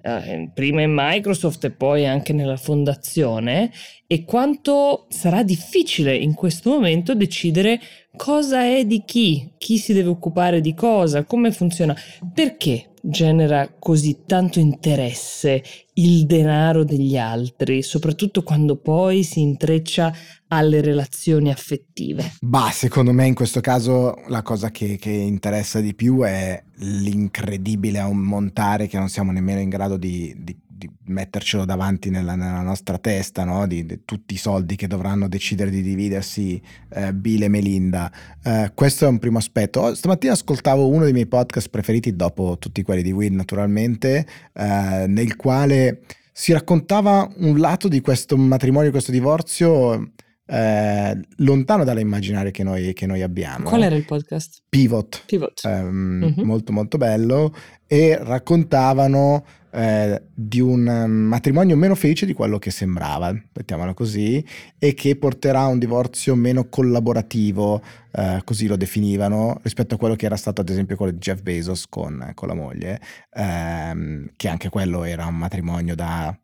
eh, 0.03 0.49
prima 0.53 0.81
in 0.81 0.93
Microsoft 0.95 1.63
e 1.65 1.71
poi 1.71 2.07
anche 2.07 2.33
nella 2.33 2.57
fondazione 2.57 3.71
e 4.07 4.25
quanto 4.25 5.05
sarà 5.09 5.43
difficile 5.43 6.15
in 6.15 6.33
questo 6.33 6.71
momento 6.71 7.13
decidere 7.15 7.79
cosa 8.17 8.63
è 8.63 8.85
di 8.85 9.03
chi, 9.05 9.53
chi 9.57 9.77
si 9.77 9.93
deve 9.93 10.09
occupare 10.09 10.59
di 10.59 10.73
cosa, 10.73 11.23
come 11.23 11.51
funziona, 11.51 11.95
perché 12.33 12.90
genera 13.01 13.73
così 13.77 14.23
tanto 14.25 14.59
interesse 14.59 15.63
il 15.93 16.25
denaro 16.25 16.83
degli 16.83 17.17
altri, 17.17 17.81
soprattutto 17.81 18.43
quando 18.43 18.77
poi 18.77 19.23
si 19.23 19.41
intreccia 19.41 20.13
alle 20.47 20.81
relazioni 20.81 21.49
affettive? 21.49 22.33
Bah, 22.41 22.69
secondo 22.71 23.11
me 23.11 23.27
in 23.27 23.33
questo 23.33 23.61
caso 23.61 24.15
la 24.27 24.41
cosa 24.41 24.71
che, 24.71 24.97
che 24.97 25.09
interessa 25.09 25.79
di 25.79 25.93
più 25.93 26.21
è 26.21 26.61
l'incredibile 26.77 27.99
ammontare 27.99 28.87
che 28.87 28.97
non 28.97 29.09
siamo 29.09 29.31
nemmeno 29.31 29.59
in 29.59 29.69
grado 29.69 29.97
di, 29.97 30.33
di 30.37 30.57
di 30.81 30.89
mettercelo 31.05 31.63
davanti 31.63 32.09
nella, 32.09 32.33
nella 32.35 32.61
nostra 32.61 32.97
testa, 32.97 33.43
no? 33.43 33.67
di, 33.67 33.85
di, 33.85 34.01
tutti 34.03 34.33
i 34.33 34.37
soldi 34.37 34.75
che 34.75 34.87
dovranno 34.87 35.27
decidere 35.27 35.69
di 35.69 35.83
dividersi 35.83 36.59
eh, 36.89 37.13
Bill 37.13 37.43
e 37.43 37.47
Melinda. 37.49 38.11
Eh, 38.43 38.71
questo 38.73 39.05
è 39.05 39.07
un 39.07 39.19
primo 39.19 39.37
aspetto. 39.37 39.81
Oh, 39.81 39.93
stamattina 39.93 40.33
ascoltavo 40.33 40.87
uno 40.87 41.03
dei 41.03 41.13
miei 41.13 41.27
podcast 41.27 41.69
preferiti, 41.69 42.15
dopo 42.15 42.57
tutti 42.57 42.81
quelli 42.81 43.03
di 43.03 43.11
Will 43.11 43.35
naturalmente, 43.35 44.25
eh, 44.53 45.05
nel 45.07 45.35
quale 45.35 46.01
si 46.31 46.51
raccontava 46.51 47.31
un 47.37 47.59
lato 47.59 47.87
di 47.87 48.01
questo 48.01 48.35
matrimonio, 48.37 48.89
questo 48.89 49.11
divorzio 49.11 50.13
eh, 50.47 51.19
lontano 51.37 51.83
dall'immaginario 51.83 52.51
che 52.51 52.63
noi, 52.63 52.93
che 52.93 53.05
noi, 53.05 53.21
abbiamo. 53.21 53.69
Qual 53.69 53.83
era 53.83 53.95
il 53.95 54.05
podcast? 54.05 54.63
Pivot. 54.67 55.23
Pivot. 55.25 55.61
Eh, 55.63 55.81
mm-hmm. 55.83 56.43
Molto 56.43 56.71
molto 56.71 56.97
bello 56.97 57.53
e 57.87 58.17
raccontavano 58.21 59.45
eh, 59.71 60.21
di 60.33 60.59
un 60.59 60.83
matrimonio 60.83 61.75
meno 61.75 61.95
felice 61.95 62.25
di 62.25 62.33
quello 62.33 62.59
che 62.59 62.71
sembrava, 62.71 63.31
mettiamolo 63.53 63.93
così, 63.93 64.45
e 64.77 64.93
che 64.93 65.15
porterà 65.15 65.61
a 65.61 65.67
un 65.67 65.79
divorzio 65.79 66.35
meno 66.35 66.67
collaborativo, 66.69 67.81
eh, 68.11 68.41
così 68.43 68.67
lo 68.67 68.75
definivano, 68.75 69.59
rispetto 69.63 69.95
a 69.95 69.97
quello 69.97 70.15
che 70.15 70.25
era 70.25 70.35
stato 70.35 70.61
ad 70.61 70.69
esempio 70.69 70.95
quello 70.95 71.11
di 71.11 71.19
Jeff 71.19 71.41
Bezos 71.41 71.87
con, 71.87 72.31
con 72.35 72.47
la 72.47 72.53
moglie, 72.53 72.99
ehm, 73.33 74.31
che 74.35 74.47
anche 74.47 74.69
quello 74.69 75.03
era 75.03 75.25
un 75.25 75.35
matrimonio 75.35 75.95
da 75.95 76.35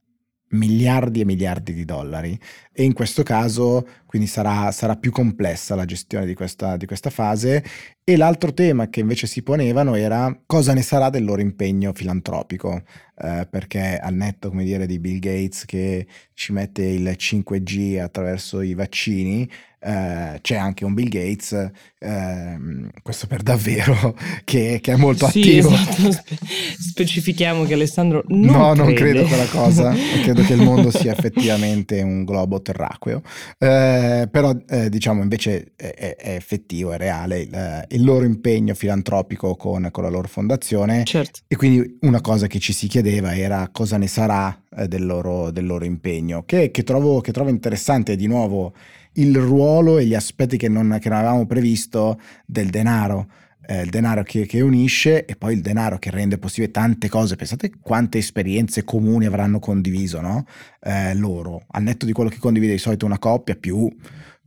miliardi 0.50 1.22
e 1.22 1.26
miliardi 1.26 1.74
di 1.74 1.86
dollari. 1.86 2.38
E 2.72 2.84
in 2.84 2.94
questo 2.94 3.24
caso 3.24 3.88
quindi 4.06 4.28
sarà, 4.28 4.72
sarà 4.72 4.96
più 4.96 5.12
complessa 5.12 5.76
la 5.76 5.86
gestione 5.86 6.26
di 6.26 6.34
questa, 6.34 6.78
di 6.78 6.86
questa, 6.86 7.10
fase. 7.10 7.64
E 8.04 8.16
l'altro 8.16 8.54
tema 8.54 8.90
che 8.90 9.02
invece 9.02 9.28
si 9.28 9.44
ponevano 9.44 9.96
era 9.96 10.38
cosa 10.46 10.74
ne 10.74 10.82
sarà 10.82 11.10
del 11.10 11.26
loro 11.26 11.42
impegno 11.42 11.92
filantropico. 11.94 12.84
Eh, 13.20 13.48
perché 13.50 13.98
al 13.98 14.14
netto 14.14 14.50
come 14.50 14.64
dire 14.64 14.86
di 14.86 15.00
Bill 15.00 15.20
Gates 15.20 15.66
che 15.66 16.06
ci 16.34 16.54
mette 16.54 16.84
il 16.84 17.16
5G 17.18 18.00
attraverso 18.00 18.62
i 18.62 18.76
vaccini 18.76 19.50
eh, 19.80 20.40
c'è 20.42 20.56
anche 20.56 20.86
un 20.86 20.94
Bill 20.94 21.10
Gates, 21.10 21.54
eh, 22.00 22.58
questo 23.04 23.28
per 23.28 23.44
davvero, 23.44 24.16
che, 24.44 24.80
che 24.82 24.94
è 24.94 24.96
molto 24.96 25.28
sì, 25.30 25.40
attivo. 25.40 25.70
Esatto. 25.70 26.12
Spe- 26.12 26.38
specifichiamo 26.80 27.64
che 27.64 27.74
Alessandro 27.74 28.24
non 28.28 28.40
No, 28.40 28.72
crede. 28.74 28.84
non 28.84 28.94
credo 28.94 29.24
quella 29.26 29.46
cosa, 29.46 29.94
credo 30.24 30.42
che 30.44 30.54
il 30.54 30.62
mondo 30.62 30.90
sia 30.90 31.12
effettivamente 31.12 32.02
un 32.02 32.26
globo 32.26 32.62
terracqueo, 32.62 33.22
eh, 33.58 34.28
però 34.32 34.56
eh, 34.68 34.90
diciamo 34.90 35.22
invece 35.22 35.74
è, 35.76 36.16
è, 36.18 36.36
effettivo, 36.36 36.92
è 36.92 36.98
reale 36.98 37.40
il, 37.40 37.86
il 37.90 38.04
loro 38.04 38.26
impegno 38.26 38.74
filantropico 38.74 39.56
con, 39.56 39.90
con, 39.92 40.04
la 40.04 40.10
loro 40.10 40.28
fondazione 40.28 41.04
certo. 41.04 41.40
e 41.48 41.56
quindi 41.56 41.98
una 42.02 42.22
cosa 42.22 42.48
che 42.48 42.60
ci 42.60 42.74
si 42.74 42.88
chiedeva 42.88 43.36
era 43.36 43.70
cosa 43.72 43.98
ne 43.98 44.08
sarà 44.08 44.58
eh, 44.78 44.88
del 44.88 45.06
loro, 45.06 45.52
del, 45.52 45.66
loro, 45.66 45.86
impegno, 45.86 46.44
che, 46.46 46.72
che, 46.72 46.84
trovo, 46.84 47.22
che 47.22 47.32
trovo 47.32 47.50
interessante 47.50 48.16
di 48.16 48.28
nuovo 48.28 48.74
il 49.18 49.38
ruolo 49.38 49.98
e 49.98 50.06
gli 50.06 50.16
aspetti 50.16 50.58
che 50.58 50.68
non, 50.68 50.98
che 51.00 51.10
non 51.10 51.20
avevamo 51.20 51.46
previsto 51.46 52.20
del 52.46 52.70
denaro. 52.70 53.28
eh, 53.68 53.82
il 53.82 53.90
denaro 53.90 54.24
che, 54.24 54.46
che, 54.46 54.62
unisce 54.62 55.26
e 55.26 55.36
poi 55.36 55.54
il 55.54 55.62
denaro 55.62 56.00
che 56.00 56.10
rende 56.10 56.38
possibile 56.38 56.72
tante 56.72 57.10
cose. 57.10 57.36
Pensate 57.36 57.72
quante 57.82 58.18
esperienze 58.18 58.84
comuni 58.84 59.26
avranno 59.26 59.60
condiviso 59.60 60.22
no? 60.22 60.46
eh, 60.82 61.14
loro, 61.16 61.64
al 61.72 61.84
netto 61.84 62.06
di 62.06 62.14
quello 62.14 62.30
che 62.30 62.40
condivide 62.40 62.74
di 62.74 62.78
solito 62.80 63.06
una 63.06 63.20
coppia, 63.20 63.56
più 63.56 63.90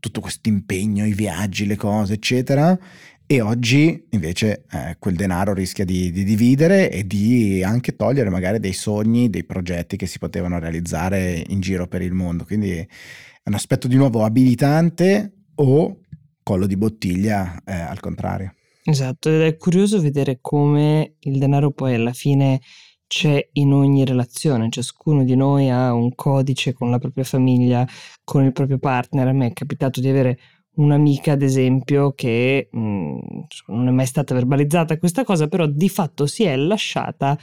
tutto 0.00 0.20
questo 0.20 0.48
impegno, 0.48 1.04
i 1.04 1.12
viaggi, 1.12 1.66
le 1.66 1.76
cose, 1.76 2.14
eccetera. 2.14 2.76
E 3.32 3.40
oggi 3.42 4.08
invece 4.10 4.64
eh, 4.72 4.96
quel 4.98 5.14
denaro 5.14 5.52
rischia 5.54 5.84
di, 5.84 6.10
di, 6.10 6.24
dividere 6.24 6.90
e 6.90 7.06
di 7.06 7.62
anche 7.62 7.94
togliere 7.94 8.28
magari 8.28 8.58
dei 8.58 8.72
sogni, 8.72 9.30
dei 9.30 9.44
progetti 9.44 9.96
che 9.96 10.06
si 10.06 10.18
potevano 10.18 10.58
realizzare 10.58 11.44
in 11.46 11.60
giro 11.60 11.86
per 11.86 12.02
il 12.02 12.12
mondo. 12.12 12.44
Quindi 12.44 12.72
è 12.72 12.88
un 13.44 13.54
aspetto 13.54 13.86
di 13.86 13.94
nuovo 13.94 14.24
abilitante 14.24 15.44
o 15.54 16.00
collo 16.42 16.66
di 16.66 16.76
bottiglia 16.76 17.62
eh, 17.64 17.72
al 17.72 18.00
contrario. 18.00 18.52
Esatto, 18.82 19.28
ed 19.28 19.42
è 19.42 19.56
curioso 19.56 20.00
vedere 20.00 20.38
come 20.40 21.14
il 21.20 21.38
denaro 21.38 21.70
poi 21.70 21.94
alla 21.94 22.12
fine 22.12 22.60
c'è 23.06 23.48
in 23.52 23.72
ogni 23.72 24.04
relazione, 24.04 24.70
ciascuno 24.70 25.22
di 25.22 25.36
noi 25.36 25.70
ha 25.70 25.92
un 25.92 26.16
codice 26.16 26.72
con 26.72 26.90
la 26.90 26.98
propria 26.98 27.22
famiglia, 27.22 27.86
con 28.24 28.42
il 28.42 28.50
proprio 28.50 28.78
partner. 28.78 29.28
A 29.28 29.32
me 29.32 29.46
è 29.46 29.52
capitato 29.52 30.00
di 30.00 30.08
avere 30.08 30.36
un'amica, 30.74 31.32
ad 31.32 31.42
esempio, 31.42 32.12
che 32.12 32.68
mh, 32.70 32.78
mm, 32.80 33.18
non 33.68 33.88
è 33.88 33.90
mai 33.90 34.06
stata 34.06 34.34
verbalizzata 34.34 34.98
questa 34.98 35.24
cosa, 35.24 35.48
però 35.48 35.66
di 35.66 35.88
fatto 35.88 36.26
si 36.26 36.44
è 36.44 36.56
lasciata 36.56 37.38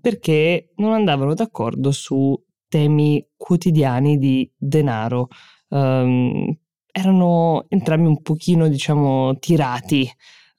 perché 0.00 0.72
non 0.76 0.92
andavano 0.92 1.34
d'accordo 1.34 1.90
su 1.92 2.40
temi 2.68 3.26
quotidiani 3.36 4.16
di 4.18 4.50
denaro. 4.56 5.28
Um, 5.68 6.56
erano 6.90 7.66
entrambi 7.68 8.06
un 8.06 8.20
pochino, 8.22 8.68
diciamo, 8.68 9.38
tirati 9.38 10.08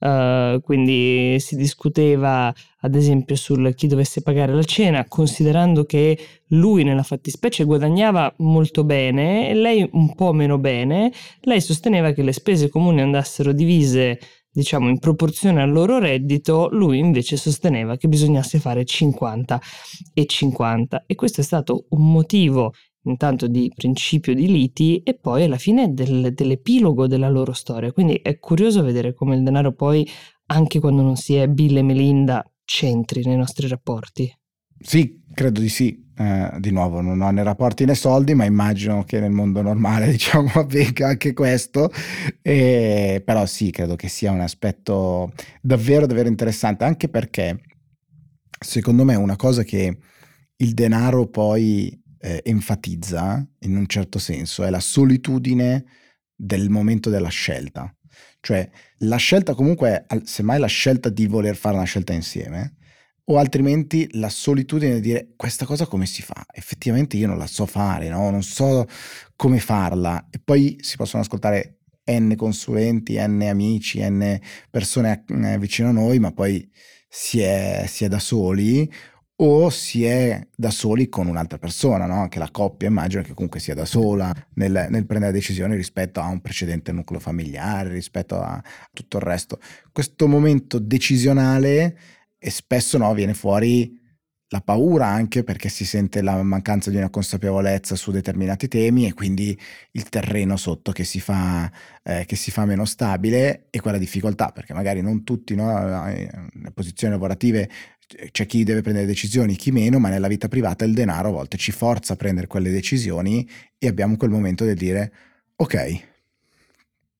Uh, 0.04 0.60
quindi 0.60 1.40
si 1.40 1.56
discuteva 1.56 2.52
ad 2.80 2.94
esempio 2.94 3.36
sul 3.36 3.74
chi 3.74 3.86
dovesse 3.86 4.20
pagare 4.20 4.52
la 4.52 4.62
cena, 4.62 5.06
considerando 5.08 5.84
che 5.84 6.18
lui 6.48 6.84
nella 6.84 7.02
fattispecie 7.02 7.64
guadagnava 7.64 8.30
molto 8.40 8.84
bene 8.84 9.48
e 9.48 9.54
lei 9.54 9.88
un 9.92 10.14
po' 10.14 10.34
meno 10.34 10.58
bene, 10.58 11.10
lei 11.44 11.62
sosteneva 11.62 12.10
che 12.10 12.22
le 12.22 12.34
spese 12.34 12.68
comuni 12.68 13.00
andassero 13.00 13.52
divise 13.52 14.18
diciamo 14.50 14.90
in 14.90 14.98
proporzione 14.98 15.62
al 15.62 15.72
loro 15.72 15.98
reddito, 15.98 16.68
lui 16.70 16.98
invece 16.98 17.38
sosteneva 17.38 17.96
che 17.96 18.06
bisognasse 18.06 18.58
fare 18.58 18.84
50 18.84 19.60
e 20.12 20.26
50 20.26 21.04
e 21.06 21.14
questo 21.14 21.40
è 21.40 21.44
stato 21.44 21.86
un 21.88 22.12
motivo 22.12 22.74
intanto 23.04 23.46
di 23.46 23.70
principio 23.74 24.34
di 24.34 24.46
liti 24.46 25.02
e 25.02 25.14
poi 25.14 25.44
alla 25.44 25.58
fine 25.58 25.92
del, 25.92 26.32
dell'epilogo 26.34 27.06
della 27.06 27.28
loro 27.28 27.52
storia. 27.52 27.92
Quindi 27.92 28.14
è 28.22 28.38
curioso 28.38 28.82
vedere 28.82 29.14
come 29.14 29.36
il 29.36 29.42
denaro 29.42 29.72
poi, 29.72 30.08
anche 30.46 30.80
quando 30.80 31.02
non 31.02 31.16
si 31.16 31.34
è 31.34 31.48
Bill 31.48 31.76
e 31.78 31.82
Melinda, 31.82 32.44
c'entri 32.64 33.22
nei 33.24 33.36
nostri 33.36 33.68
rapporti. 33.68 34.32
Sì, 34.78 35.22
credo 35.32 35.60
di 35.60 35.68
sì. 35.68 36.02
Eh, 36.16 36.58
di 36.60 36.70
nuovo, 36.70 37.00
non 37.00 37.20
ho 37.22 37.30
né 37.30 37.42
rapporti 37.42 37.84
né 37.84 37.96
soldi, 37.96 38.34
ma 38.34 38.44
immagino 38.44 39.02
che 39.02 39.18
nel 39.18 39.32
mondo 39.32 39.62
normale, 39.62 40.10
diciamo, 40.12 40.50
avvenga 40.54 41.08
anche 41.08 41.32
questo. 41.32 41.90
E, 42.40 43.20
però 43.24 43.44
sì, 43.46 43.70
credo 43.70 43.96
che 43.96 44.08
sia 44.08 44.30
un 44.30 44.40
aspetto 44.40 45.32
davvero, 45.60 46.06
davvero 46.06 46.28
interessante, 46.28 46.84
anche 46.84 47.08
perché 47.08 47.60
secondo 48.58 49.04
me 49.04 49.16
una 49.16 49.36
cosa 49.36 49.62
che 49.64 49.98
il 50.56 50.72
denaro 50.72 51.26
poi 51.26 52.00
eh, 52.24 52.40
enfatizza 52.42 53.46
in 53.60 53.76
un 53.76 53.86
certo 53.86 54.18
senso 54.18 54.64
è 54.64 54.70
la 54.70 54.80
solitudine 54.80 55.84
del 56.34 56.70
momento 56.70 57.10
della 57.10 57.28
scelta. 57.28 57.94
Cioè 58.40 58.68
la 58.98 59.16
scelta 59.16 59.54
comunque 59.54 60.06
semmai 60.24 60.58
la 60.58 60.66
scelta 60.66 61.10
di 61.10 61.26
voler 61.26 61.54
fare 61.54 61.76
una 61.76 61.84
scelta 61.84 62.14
insieme 62.14 62.76
o 63.24 63.38
altrimenti 63.38 64.08
la 64.12 64.28
solitudine 64.28 64.94
di 64.94 65.00
dire 65.00 65.32
questa 65.36 65.66
cosa 65.66 65.86
come 65.86 66.06
si 66.06 66.22
fa? 66.22 66.46
Effettivamente 66.50 67.16
io 67.18 67.26
non 67.26 67.38
la 67.38 67.46
so 67.46 67.66
fare, 67.66 68.08
no? 68.08 68.30
non 68.30 68.42
so 68.42 68.86
come 69.36 69.58
farla 69.58 70.28
e 70.30 70.40
poi 70.42 70.78
si 70.80 70.96
possono 70.96 71.22
ascoltare 71.22 71.80
n 72.06 72.34
consulenti, 72.36 73.16
n 73.18 73.42
amici, 73.42 74.00
n 74.02 74.38
persone 74.70 75.24
eh, 75.26 75.58
vicino 75.58 75.88
a 75.88 75.92
noi, 75.92 76.18
ma 76.18 76.32
poi 76.32 76.70
si 77.08 77.40
è, 77.40 77.84
si 77.86 78.04
è 78.04 78.08
da 78.08 78.18
soli 78.18 78.90
o 79.36 79.68
si 79.68 80.04
è 80.04 80.46
da 80.54 80.70
soli 80.70 81.08
con 81.08 81.26
un'altra 81.26 81.58
persona, 81.58 82.06
no? 82.06 82.20
anche 82.20 82.38
la 82.38 82.50
coppia 82.50 82.88
immagino 82.88 83.22
che 83.22 83.34
comunque 83.34 83.58
sia 83.58 83.74
da 83.74 83.84
sola 83.84 84.32
nel, 84.54 84.86
nel, 84.90 85.06
prendere 85.06 85.32
decisioni 85.32 85.74
rispetto 85.74 86.20
a 86.20 86.28
un 86.28 86.40
precedente 86.40 86.92
nucleo 86.92 87.18
familiare, 87.18 87.90
rispetto 87.90 88.40
a 88.40 88.62
tutto 88.92 89.16
il 89.16 89.22
resto. 89.24 89.58
Questo 89.90 90.28
momento 90.28 90.78
decisionale 90.78 91.98
e 92.38 92.50
spesso 92.50 92.96
no, 92.98 93.12
viene 93.14 93.34
fuori 93.34 94.00
la 94.54 94.60
paura 94.60 95.08
anche 95.08 95.42
perché 95.42 95.68
si 95.68 95.84
sente 95.84 96.22
la 96.22 96.40
mancanza 96.44 96.88
di 96.88 96.96
una 96.96 97.10
consapevolezza 97.10 97.96
su 97.96 98.12
determinati 98.12 98.68
temi 98.68 99.04
e 99.06 99.12
quindi 99.12 99.58
il 99.90 100.08
terreno 100.08 100.56
sotto 100.56 100.92
che 100.92 101.02
si 101.02 101.18
fa, 101.18 101.68
eh, 102.04 102.24
che 102.24 102.36
si 102.36 102.52
fa 102.52 102.64
meno 102.64 102.84
stabile 102.84 103.66
e 103.70 103.80
quella 103.80 103.98
difficoltà 103.98 104.50
perché 104.50 104.72
magari 104.72 105.02
non 105.02 105.24
tutti 105.24 105.56
no, 105.56 106.06
le 106.06 106.70
posizioni 106.72 107.12
lavorative 107.12 107.68
c'è 108.30 108.46
chi 108.46 108.62
deve 108.62 108.82
prendere 108.82 109.06
decisioni, 109.06 109.56
chi 109.56 109.72
meno, 109.72 109.98
ma 109.98 110.08
nella 110.08 110.28
vita 110.28 110.46
privata 110.46 110.84
il 110.84 110.94
denaro 110.94 111.30
a 111.30 111.32
volte 111.32 111.56
ci 111.56 111.72
forza 111.72 112.12
a 112.12 112.16
prendere 112.16 112.46
quelle 112.46 112.70
decisioni 112.70 113.48
e 113.76 113.88
abbiamo 113.88 114.16
quel 114.16 114.30
momento 114.30 114.64
del 114.64 114.76
dire 114.76 115.12
ok, 115.56 116.13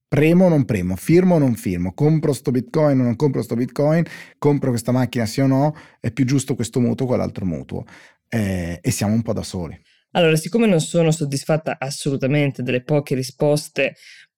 premo 0.07 0.45
o 0.45 0.49
non 0.49 0.65
premo, 0.65 0.95
firmo 0.95 1.35
o 1.35 1.37
non 1.37 1.55
firmo, 1.55 1.93
compro 1.93 2.33
sto 2.33 2.51
bitcoin 2.51 2.99
o 2.99 3.03
non 3.03 3.15
compro 3.15 3.41
sto 3.41 3.55
bitcoin, 3.55 4.03
compro 4.37 4.69
questa 4.69 4.91
macchina 4.91 5.25
sì 5.25 5.41
o 5.41 5.47
no, 5.47 5.75
è 5.99 6.11
più 6.11 6.25
giusto 6.25 6.55
questo 6.55 6.79
mutuo 6.79 7.05
o 7.05 7.09
quell'altro 7.09 7.45
mutuo? 7.45 7.83
Eh, 8.27 8.79
e 8.81 8.91
siamo 8.91 9.13
un 9.13 9.21
po' 9.21 9.33
da 9.33 9.43
soli. 9.43 9.79
Allora, 10.11 10.37
siccome 10.37 10.65
non 10.65 10.79
sono 10.79 11.11
soddisfatta 11.11 11.75
assolutamente 11.77 12.63
delle 12.63 12.83
poche 12.83 13.15
risposte 13.15 13.95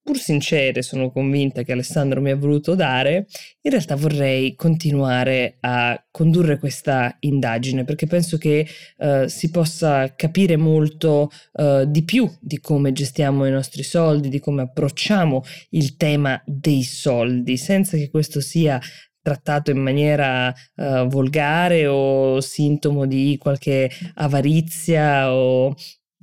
pur 0.08 0.18
sincere 0.18 0.84
sono 0.84 1.12
convinta 1.12 1.64
che 1.64 1.74
Alessandro 1.74 2.22
mi 2.22 2.32
ha 2.32 2.38
voluto 2.38 2.76
dare, 2.76 3.28
in 3.60 3.72
realtà 3.72 3.98
vorrei 3.98 4.56
continuare 4.56 5.58
a 5.60 6.02
condurre 6.10 6.60
questa 6.60 7.14
indagine 7.20 7.84
perché 7.84 8.08
penso 8.08 8.38
che 8.38 8.66
uh, 9.00 9.28
si 9.28 9.52
possa 9.52 10.16
capire 10.16 10.56
molto 10.56 11.30
uh, 11.52 11.84
di 11.84 12.06
più 12.06 12.26
di 12.40 12.62
come 12.62 12.94
gestiamo 12.94 13.46
i 13.46 13.52
nostri 13.52 13.84
soldi, 13.84 14.30
di 14.30 14.40
come 14.40 14.62
approcciamo 14.62 15.44
il 15.72 15.98
tema 15.98 16.42
dei 16.46 16.84
soldi, 16.84 17.58
senza 17.58 17.98
che 17.98 18.10
questo 18.10 18.40
sia 18.40 18.80
trattato 19.22 19.72
in 19.72 19.80
maniera 19.80 20.48
uh, 20.48 21.06
volgare 21.08 21.86
o 21.86 22.40
sintomo 22.40 23.06
di 23.06 23.36
qualche 23.38 23.92
avarizia 24.14 25.34
o 25.34 25.76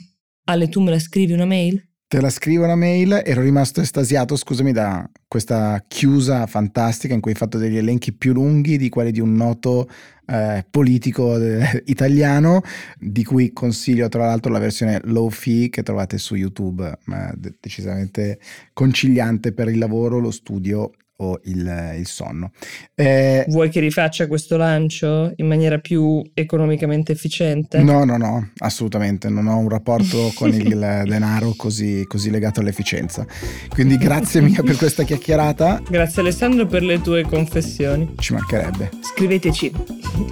Ale, 0.45 0.67
tu 0.67 0.81
me 0.81 0.91
la 0.91 0.99
scrivi 0.99 1.33
una 1.33 1.45
mail? 1.45 1.81
Te 2.09 2.21
la 2.21 2.29
scrivo 2.29 2.63
una 2.63 2.77
mail, 2.77 3.21
ero 3.25 3.41
rimasto 3.41 3.81
estasiato, 3.81 4.37
scusami, 4.37 4.71
da 4.71 5.11
questa 5.27 5.83
chiusa 5.85 6.47
fantastica 6.47 7.13
in 7.13 7.19
cui 7.19 7.31
hai 7.31 7.37
fatto 7.37 7.57
degli 7.57 7.75
elenchi 7.75 8.13
più 8.13 8.31
lunghi 8.31 8.77
di 8.77 8.87
quelli 8.87 9.11
di 9.11 9.19
un 9.19 9.33
noto 9.33 9.89
eh, 10.25 10.65
politico 10.69 11.37
eh, 11.37 11.83
italiano, 11.87 12.61
di 12.97 13.25
cui 13.25 13.51
consiglio 13.51 14.07
tra 14.07 14.25
l'altro 14.25 14.53
la 14.53 14.59
versione 14.59 15.01
low 15.03 15.29
fee 15.29 15.67
che 15.67 15.83
trovate 15.83 16.17
su 16.17 16.35
YouTube, 16.35 16.97
ma 17.07 17.29
decisamente 17.35 18.39
conciliante 18.71 19.51
per 19.51 19.67
il 19.67 19.77
lavoro, 19.77 20.19
lo 20.19 20.31
studio 20.31 20.91
o 21.17 21.39
il, 21.45 21.95
il 21.97 22.07
sonno. 22.07 22.51
Eh, 22.95 23.45
Vuoi 23.47 23.69
che 23.69 23.79
rifaccia 23.79 24.27
questo 24.27 24.57
lancio 24.57 25.31
in 25.35 25.47
maniera 25.47 25.79
più 25.79 26.21
economicamente 26.33 27.11
efficiente? 27.11 27.79
No, 27.79 28.03
no, 28.03 28.17
no, 28.17 28.51
assolutamente. 28.57 29.29
Non 29.29 29.47
ho 29.47 29.57
un 29.57 29.69
rapporto 29.69 30.31
con 30.35 30.53
il 30.53 31.03
denaro 31.05 31.53
così, 31.55 32.05
così 32.07 32.29
legato 32.29 32.59
all'efficienza. 32.59 33.25
Quindi 33.69 33.97
grazie 33.97 34.41
mia 34.41 34.61
per 34.63 34.77
questa 34.77 35.03
chiacchierata. 35.03 35.81
Grazie 35.89 36.21
Alessandro 36.21 36.65
per 36.65 36.83
le 36.83 37.01
tue 37.01 37.23
confessioni. 37.23 38.13
Ci 38.17 38.33
mancherebbe. 38.33 38.91
Scriveteci. 39.01 39.71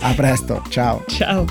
A 0.02 0.13
presto, 0.13 0.63
ciao. 0.69 1.04
Ciao. 1.08 1.45